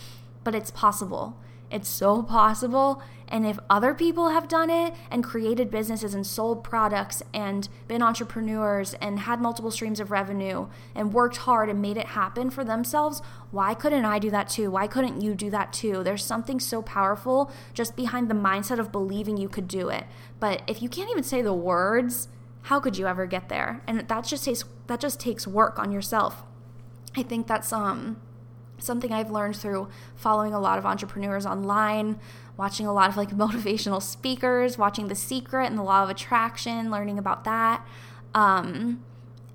but 0.44 0.56
it's 0.56 0.72
possible. 0.72 1.38
It's 1.72 1.90
so 1.90 2.24
possible. 2.24 3.02
And 3.28 3.46
if 3.46 3.60
other 3.70 3.94
people 3.94 4.30
have 4.30 4.48
done 4.48 4.72
it 4.72 4.96
and 5.12 5.24
created 5.24 5.70
businesses 5.70 6.16
and 6.16 6.26
sold 6.26 6.64
products 6.64 7.22
and 7.32 7.70
been 7.88 8.02
entrepreneurs 8.02 8.96
and 8.96 9.20
had 9.20 9.40
multiple 9.40 9.70
streams 9.70 10.00
of 10.00 10.10
revenue 10.10 10.68
and 10.96 11.14
worked 11.14 11.38
hard 11.38 11.70
and 11.70 11.80
made 11.80 11.98
it 11.98 12.08
happen 12.08 12.50
for 12.50 12.64
themselves, 12.64 13.22
why 13.52 13.76
couldn't 13.76 14.06
I 14.06 14.18
do 14.18 14.32
that 14.32 14.50
too? 14.50 14.72
Why 14.72 14.88
couldn't 14.88 15.22
you 15.22 15.36
do 15.36 15.52
that 15.52 15.72
too? 15.72 16.04
There's 16.04 16.26
something 16.26 16.60
so 16.60 16.82
powerful 16.82 17.52
just 17.76 17.96
behind 17.96 18.30
the 18.30 18.36
mindset 18.36 18.80
of 18.80 18.92
believing 18.92 19.38
you 19.38 19.48
could 19.48 19.68
do 19.68 19.90
it. 19.90 20.06
But 20.40 20.64
if 20.66 20.82
you 20.82 20.90
can't 20.90 21.12
even 21.12 21.24
say 21.24 21.44
the 21.44 21.54
words, 21.54 22.30
how 22.64 22.80
could 22.80 22.98
you 22.98 23.06
ever 23.06 23.28
get 23.28 23.50
there? 23.50 23.82
And 23.86 24.08
that 24.08 24.26
just 24.26 24.46
takes 24.46 24.64
that 24.90 25.00
just 25.00 25.20
takes 25.20 25.48
work 25.48 25.80
on 25.80 25.92
yourself. 25.92 26.44
I 27.16 27.24
think 27.24 27.48
that's 27.48 27.72
um 27.72 28.20
something 28.80 29.12
I've 29.14 29.30
learned 29.30 29.56
through 29.56 29.88
following 30.16 30.54
a 30.54 30.60
lot 30.60 30.78
of 30.78 30.86
entrepreneurs 30.86 31.46
online, 31.46 32.20
watching 32.58 32.88
a 32.88 32.94
lot 32.94 33.10
of 33.10 33.16
like 33.16 33.30
motivational 33.46 34.02
speakers, 34.02 34.78
watching 34.78 35.08
The 35.08 35.16
Secret 35.16 35.68
and 35.68 35.78
the 35.78 35.84
Law 35.84 36.04
of 36.04 36.10
Attraction, 36.10 36.92
learning 36.92 37.20
about 37.20 37.44
that. 37.46 37.86
Um, 38.34 39.04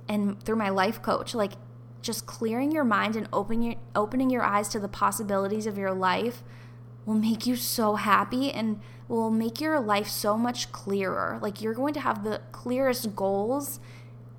and 0.09 0.43
through 0.43 0.57
my 0.57 0.69
life 0.69 1.03
coach, 1.03 1.35
like 1.35 1.53
just 2.01 2.27
clearing 2.27 2.71
your 2.71 2.85
mind 2.85 3.17
and 3.17 3.29
opening 3.33 3.73
your, 3.73 3.81
opening 3.95 4.31
your 4.31 4.43
eyes 4.43 4.69
to 4.69 4.79
the 4.79 4.89
possibilities 4.89 5.67
of 5.67 5.79
your 5.79 5.93
life 5.93 6.43
will 7.07 7.15
make 7.15 7.47
you 7.47 7.57
so 7.57 7.97
happy 7.97 8.51
and 8.51 8.81
will 9.09 9.31
make 9.31 9.61
your 9.61 9.81
life 9.81 10.09
so 10.09 10.37
much 10.37 10.71
clearer. 10.71 11.39
Like 11.43 11.61
you're 11.61 11.75
going 11.75 11.95
to 11.95 12.01
have 12.01 12.25
the 12.25 12.41
clearest 12.53 13.17
goals 13.17 13.81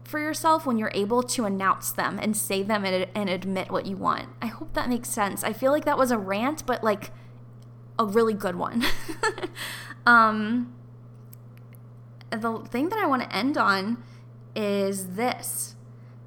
for 0.05 0.19
yourself 0.19 0.65
when 0.65 0.77
you're 0.77 0.91
able 0.93 1.23
to 1.23 1.45
announce 1.45 1.91
them 1.91 2.19
and 2.21 2.37
say 2.37 2.63
them 2.63 2.85
and, 2.85 3.07
and 3.15 3.29
admit 3.29 3.71
what 3.71 3.85
you 3.85 3.97
want. 3.97 4.29
I 4.41 4.47
hope 4.47 4.73
that 4.73 4.87
makes 4.87 5.09
sense. 5.09 5.43
I 5.43 5.51
feel 5.51 5.71
like 5.71 5.85
that 5.85 5.97
was 5.97 6.11
a 6.11 6.17
rant, 6.17 6.65
but 6.65 6.83
like 6.83 7.11
a 7.97 8.05
really 8.05 8.33
good 8.33 8.55
one. 8.55 8.83
um, 10.05 10.73
the 12.29 12.59
thing 12.69 12.89
that 12.89 12.99
I 12.99 13.07
want 13.07 13.23
to 13.23 13.35
end 13.35 13.57
on 13.57 14.03
is 14.55 15.15
this 15.15 15.75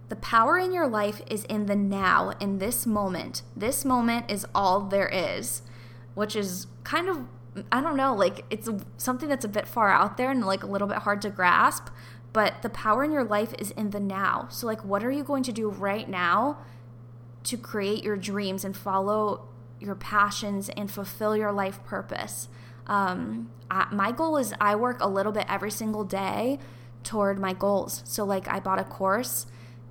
The 0.08 0.16
power 0.16 0.58
in 0.58 0.72
your 0.72 0.88
life 0.88 1.22
is 1.28 1.44
in 1.44 1.66
the 1.66 1.76
now, 1.76 2.30
in 2.40 2.58
this 2.58 2.86
moment. 2.86 3.42
This 3.56 3.84
moment 3.84 4.30
is 4.30 4.44
all 4.54 4.80
there 4.80 5.08
is, 5.08 5.62
which 6.14 6.34
is 6.34 6.66
kind 6.82 7.08
of, 7.08 7.24
I 7.70 7.80
don't 7.80 7.96
know, 7.96 8.14
like 8.14 8.44
it's 8.50 8.68
something 8.96 9.28
that's 9.28 9.44
a 9.44 9.48
bit 9.48 9.68
far 9.68 9.90
out 9.90 10.16
there 10.16 10.30
and 10.30 10.44
like 10.44 10.62
a 10.62 10.66
little 10.66 10.88
bit 10.88 10.98
hard 10.98 11.22
to 11.22 11.30
grasp. 11.30 11.88
But 12.38 12.62
the 12.62 12.70
power 12.70 13.02
in 13.02 13.10
your 13.10 13.24
life 13.24 13.52
is 13.58 13.72
in 13.72 13.90
the 13.90 13.98
now. 13.98 14.46
So, 14.48 14.68
like, 14.68 14.84
what 14.84 15.02
are 15.02 15.10
you 15.10 15.24
going 15.24 15.42
to 15.42 15.50
do 15.50 15.68
right 15.68 16.08
now 16.08 16.58
to 17.42 17.56
create 17.56 18.04
your 18.04 18.16
dreams 18.16 18.64
and 18.64 18.76
follow 18.76 19.48
your 19.80 19.96
passions 19.96 20.68
and 20.68 20.88
fulfill 20.88 21.36
your 21.36 21.50
life 21.50 21.82
purpose? 21.82 22.46
Um, 22.86 23.50
I, 23.68 23.88
my 23.92 24.12
goal 24.12 24.36
is 24.36 24.54
I 24.60 24.76
work 24.76 24.98
a 25.00 25.08
little 25.08 25.32
bit 25.32 25.46
every 25.48 25.72
single 25.72 26.04
day 26.04 26.60
toward 27.02 27.40
my 27.40 27.54
goals. 27.54 28.02
So, 28.06 28.24
like, 28.24 28.46
I 28.46 28.60
bought 28.60 28.78
a 28.78 28.84
course 28.84 29.46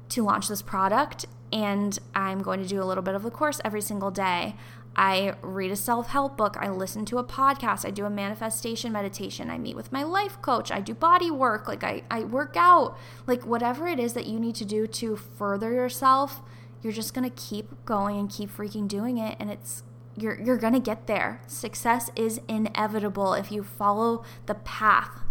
to 0.08 0.24
launch 0.24 0.48
this 0.48 0.62
product, 0.62 1.26
and 1.52 2.00
I'm 2.16 2.42
going 2.42 2.62
to 2.62 2.70
do 2.70 2.82
a 2.82 2.86
little 2.86 3.04
bit 3.04 3.14
of 3.14 3.24
the 3.24 3.30
course 3.30 3.60
every 3.66 3.82
single 3.82 4.10
day. 4.10 4.56
I 4.98 5.36
read 5.42 5.72
a 5.72 5.76
self 5.76 6.08
help 6.08 6.38
book. 6.38 6.58
I 6.60 6.70
listen 6.70 7.06
to 7.06 7.20
a 7.20 7.24
podcast. 7.24 7.86
I 7.86 7.92
do 7.92 8.06
a 8.06 8.10
manifestation 8.10 8.92
meditation. 8.92 9.50
I 9.50 9.60
meet 9.60 9.76
with 9.76 9.92
my 9.92 10.04
life 10.04 10.42
coach. 10.42 10.72
I 10.72 10.82
do 10.82 10.96
body 10.96 11.30
work. 11.30 11.68
Like, 11.68 11.84
I, 11.84 12.04
I 12.10 12.22
work 12.22 12.56
out. 12.58 12.98
Like, 13.28 13.46
whatever 13.46 13.88
it 13.88 14.00
is 14.00 14.14
that 14.14 14.26
you 14.26 14.40
need 14.40 14.56
to 14.56 14.66
do 14.66 14.88
to 14.88 15.16
further 15.16 15.72
yourself, 15.72 16.42
you're 16.82 16.94
just 16.94 17.14
going 17.14 17.30
to 17.30 17.36
keep 17.36 17.86
going 17.86 18.18
and 18.18 18.30
keep 18.30 18.50
freaking 18.50 18.88
doing 18.88 19.20
it. 19.20 19.38
And 19.40 19.52
it's, 19.52 19.84
you're, 20.16 20.40
you're 20.42 20.58
going 20.58 20.74
to 20.74 20.80
get 20.80 21.06
there. 21.06 21.42
Success 21.46 22.10
is 22.16 22.42
inevitable 22.48 23.34
if 23.34 23.52
you 23.52 23.64
follow 23.64 24.24
the 24.48 24.56
path 24.56 25.27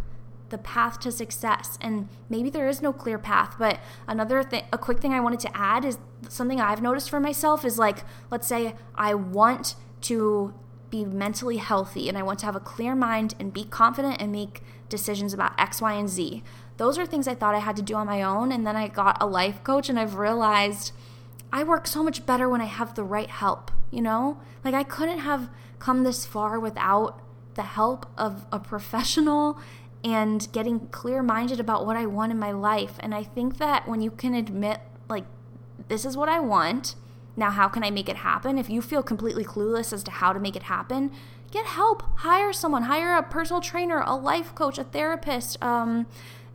the 0.49 0.59
path 0.59 1.01
to 1.01 1.13
success. 1.13 1.79
And 1.81 2.09
maybe 2.29 2.51
there 2.51 2.69
is 2.69 2.81
no 2.81 2.93
clear 2.93 3.19
path, 3.19 3.57
but 3.59 3.79
another 4.07 4.43
thing, 4.43 4.65
a 4.73 4.79
quick 4.79 5.01
thing 5.01 5.13
I 5.13 5.21
wanted 5.21 5.41
to 5.41 5.57
add 5.57 5.85
is 5.85 5.99
something 6.29 6.61
I've 6.61 6.83
noticed 6.83 7.11
for 7.11 7.21
myself 7.21 7.65
is 7.65 7.79
like, 7.79 8.05
let's 8.31 8.47
say 8.47 8.75
I 8.95 9.15
want 9.15 9.75
to 10.03 10.55
be 10.91 11.05
mentally 11.05 11.57
healthy 11.57 12.09
and 12.09 12.17
I 12.17 12.23
want 12.23 12.39
to 12.41 12.47
have 12.47 12.57
a 12.57 12.61
clear 12.61 12.95
mind 12.95 13.35
and 13.41 13.53
be 13.53 13.65
confident 13.65 14.21
and 14.21 14.31
make 14.31 14.63
decisions 14.89 15.35
about 15.35 15.59
X, 15.59 15.81
Y, 15.81 15.93
and 15.93 16.09
Z. 16.09 16.43
Those 16.77 16.99
are 16.99 17.07
things 17.07 17.27
I 17.27 17.35
thought 17.35 17.55
I 17.55 17.61
had 17.61 17.77
to 17.77 17.83
do 17.83 17.95
on 17.95 18.07
my 18.07 18.23
own. 18.23 18.53
And 18.53 18.67
then 18.67 18.77
I 18.77 18.89
got 18.89 19.17
a 19.21 19.27
life 19.27 19.65
coach 19.65 19.89
and 19.89 19.99
I've 19.99 20.17
realized 20.17 20.93
I 21.53 21.65
work 21.65 21.87
so 21.87 22.03
much 22.03 22.27
better 22.27 22.49
when 22.49 22.61
I 22.61 22.67
have 22.67 22.95
the 22.95 23.05
right 23.05 23.31
help, 23.31 23.71
you 23.91 24.03
know? 24.03 24.41
Like 24.65 24.75
I 24.75 24.85
couldn't 24.85 25.21
have 25.21 25.51
come 25.79 26.05
this 26.05 26.27
far 26.27 26.61
without 26.61 27.21
the 27.55 27.63
help 27.63 28.07
of 28.17 28.47
a 28.53 28.59
professional 28.59 29.59
and 30.07 30.47
getting 30.53 30.87
clear 30.91 31.21
minded 31.21 31.59
about 31.59 31.85
what 31.85 31.97
I 31.97 32.07
want 32.07 32.31
in 32.31 32.39
my 32.39 32.53
life. 32.53 32.95
And 33.01 33.13
I 33.13 33.25
think 33.25 33.59
that 33.59 33.89
when 33.89 34.01
you 34.01 34.13
can 34.13 34.35
admit, 34.35 34.79
like, 35.09 35.25
this 35.89 36.05
is 36.05 36.17
what 36.17 36.29
I 36.29 36.39
want, 36.39 36.95
now 37.37 37.51
how 37.51 37.67
can 37.67 37.83
I 37.83 37.91
make 37.91 38.09
it 38.09 38.19
happen? 38.19 38.57
If 38.57 38.71
you 38.71 38.81
feel 38.81 39.03
completely 39.03 39.45
clueless 39.45 39.93
as 39.93 40.05
to 40.05 40.13
how 40.13 40.33
to 40.33 40.39
make 40.39 40.55
it 40.55 40.63
happen, 40.63 41.11
get 41.51 41.67
help. 41.67 42.05
Hire 42.19 42.53
someone, 42.53 42.85
hire 42.85 43.17
a 43.17 43.23
personal 43.25 43.61
trainer, 43.61 44.01
a 44.07 44.15
life 44.15 44.55
coach, 44.55 44.79
a 44.79 44.85
therapist. 44.85 45.61
Um, 45.61 46.07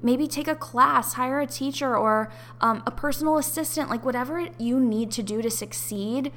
maybe 0.02 0.28
take 0.28 0.48
a 0.48 0.56
class, 0.56 1.14
hire 1.14 1.42
a 1.42 1.46
teacher 1.46 1.96
or 1.96 2.32
um, 2.62 2.82
a 2.88 2.92
personal 2.92 3.38
assistant, 3.38 3.90
like 3.90 4.06
whatever 4.06 4.48
you 4.60 4.80
need 4.80 5.12
to 5.12 5.22
do 5.22 5.42
to 5.42 5.52
succeed. 5.52 6.32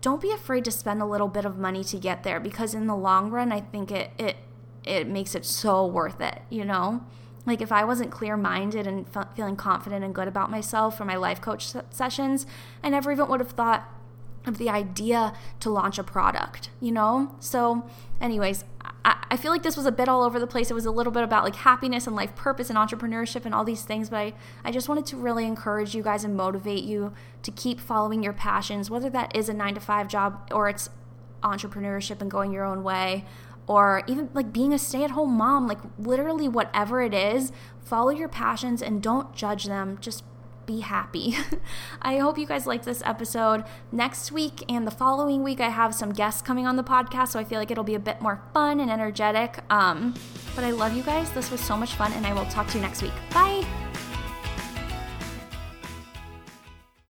Don't 0.00 0.22
be 0.22 0.30
afraid 0.30 0.64
to 0.66 0.70
spend 0.70 1.02
a 1.02 1.06
little 1.06 1.28
bit 1.28 1.44
of 1.44 1.58
money 1.58 1.82
to 1.82 1.98
get 1.98 2.22
there 2.22 2.38
because 2.38 2.74
in 2.74 2.86
the 2.86 2.94
long 2.94 3.32
run, 3.32 3.50
I 3.50 3.60
think 3.60 3.90
it, 3.90 4.12
it 4.18 4.36
it 4.84 5.06
makes 5.06 5.34
it 5.34 5.44
so 5.44 5.86
worth 5.86 6.20
it, 6.20 6.42
you 6.50 6.64
know? 6.64 7.04
Like 7.46 7.60
if 7.60 7.72
I 7.72 7.84
wasn't 7.84 8.10
clear 8.10 8.36
minded 8.36 8.86
and 8.86 9.06
feeling 9.36 9.56
confident 9.56 10.04
and 10.04 10.14
good 10.14 10.28
about 10.28 10.50
myself 10.50 10.96
for 10.96 11.04
my 11.04 11.16
life 11.16 11.40
coach 11.40 11.72
sessions, 11.90 12.46
I 12.82 12.88
never 12.88 13.12
even 13.12 13.28
would 13.28 13.40
have 13.40 13.50
thought 13.50 13.88
of 14.46 14.58
the 14.58 14.68
idea 14.68 15.34
to 15.60 15.70
launch 15.70 15.98
a 15.98 16.04
product, 16.04 16.70
you 16.80 16.92
know? 16.92 17.34
So, 17.40 17.88
anyways, 18.20 18.64
I, 19.04 19.24
I 19.30 19.36
feel 19.36 19.50
like 19.50 19.62
this 19.62 19.76
was 19.76 19.86
a 19.86 19.92
bit 19.92 20.08
all 20.08 20.22
over 20.22 20.38
the 20.38 20.46
place. 20.46 20.70
It 20.70 20.74
was 20.74 20.86
a 20.86 20.90
little 20.90 21.12
bit 21.12 21.22
about 21.22 21.44
like 21.44 21.56
happiness 21.56 22.06
and 22.06 22.16
life 22.16 22.34
purpose 22.34 22.70
and 22.70 22.78
entrepreneurship 22.78 23.44
and 23.44 23.54
all 23.54 23.64
these 23.64 23.82
things, 23.82 24.10
but 24.10 24.16
I, 24.16 24.34
I 24.64 24.70
just 24.70 24.88
wanted 24.88 25.06
to 25.06 25.16
really 25.16 25.46
encourage 25.46 25.94
you 25.94 26.02
guys 26.02 26.24
and 26.24 26.36
motivate 26.36 26.84
you 26.84 27.12
to 27.42 27.50
keep 27.50 27.80
following 27.80 28.22
your 28.22 28.32
passions, 28.32 28.90
whether 28.90 29.10
that 29.10 29.34
is 29.34 29.48
a 29.48 29.54
nine 29.54 29.74
to 29.74 29.80
five 29.80 30.08
job 30.08 30.48
or 30.52 30.68
it's 30.68 30.88
entrepreneurship 31.42 32.20
and 32.22 32.30
going 32.30 32.52
your 32.52 32.64
own 32.64 32.82
way 32.82 33.24
or 33.66 34.02
even 34.06 34.30
like 34.34 34.52
being 34.52 34.72
a 34.72 34.78
stay 34.78 35.04
at 35.04 35.12
home 35.12 35.32
mom, 35.32 35.66
like 35.66 35.78
literally 35.98 36.48
whatever 36.48 37.02
it 37.02 37.14
is, 37.14 37.52
follow 37.84 38.10
your 38.10 38.28
passions 38.28 38.82
and 38.82 39.02
don't 39.02 39.34
judge 39.34 39.64
them. 39.64 39.98
Just 40.00 40.24
be 40.66 40.80
happy. 40.80 41.36
I 42.02 42.18
hope 42.18 42.38
you 42.38 42.46
guys 42.46 42.66
liked 42.66 42.84
this 42.84 43.02
episode. 43.04 43.64
Next 43.92 44.32
week 44.32 44.64
and 44.68 44.86
the 44.86 44.90
following 44.90 45.42
week, 45.42 45.60
I 45.60 45.68
have 45.68 45.94
some 45.94 46.12
guests 46.12 46.42
coming 46.42 46.66
on 46.66 46.76
the 46.76 46.84
podcast, 46.84 47.28
so 47.28 47.38
I 47.38 47.44
feel 47.44 47.58
like 47.58 47.70
it'll 47.70 47.84
be 47.84 47.94
a 47.94 48.00
bit 48.00 48.20
more 48.20 48.42
fun 48.52 48.80
and 48.80 48.90
energetic. 48.90 49.58
Um, 49.70 50.14
but 50.54 50.64
I 50.64 50.70
love 50.70 50.96
you 50.96 51.02
guys. 51.02 51.30
This 51.32 51.50
was 51.50 51.60
so 51.60 51.76
much 51.76 51.94
fun, 51.94 52.12
and 52.12 52.26
I 52.26 52.32
will 52.32 52.46
talk 52.46 52.66
to 52.68 52.78
you 52.78 52.82
next 52.82 53.02
week. 53.02 53.12
Bye. 53.32 53.64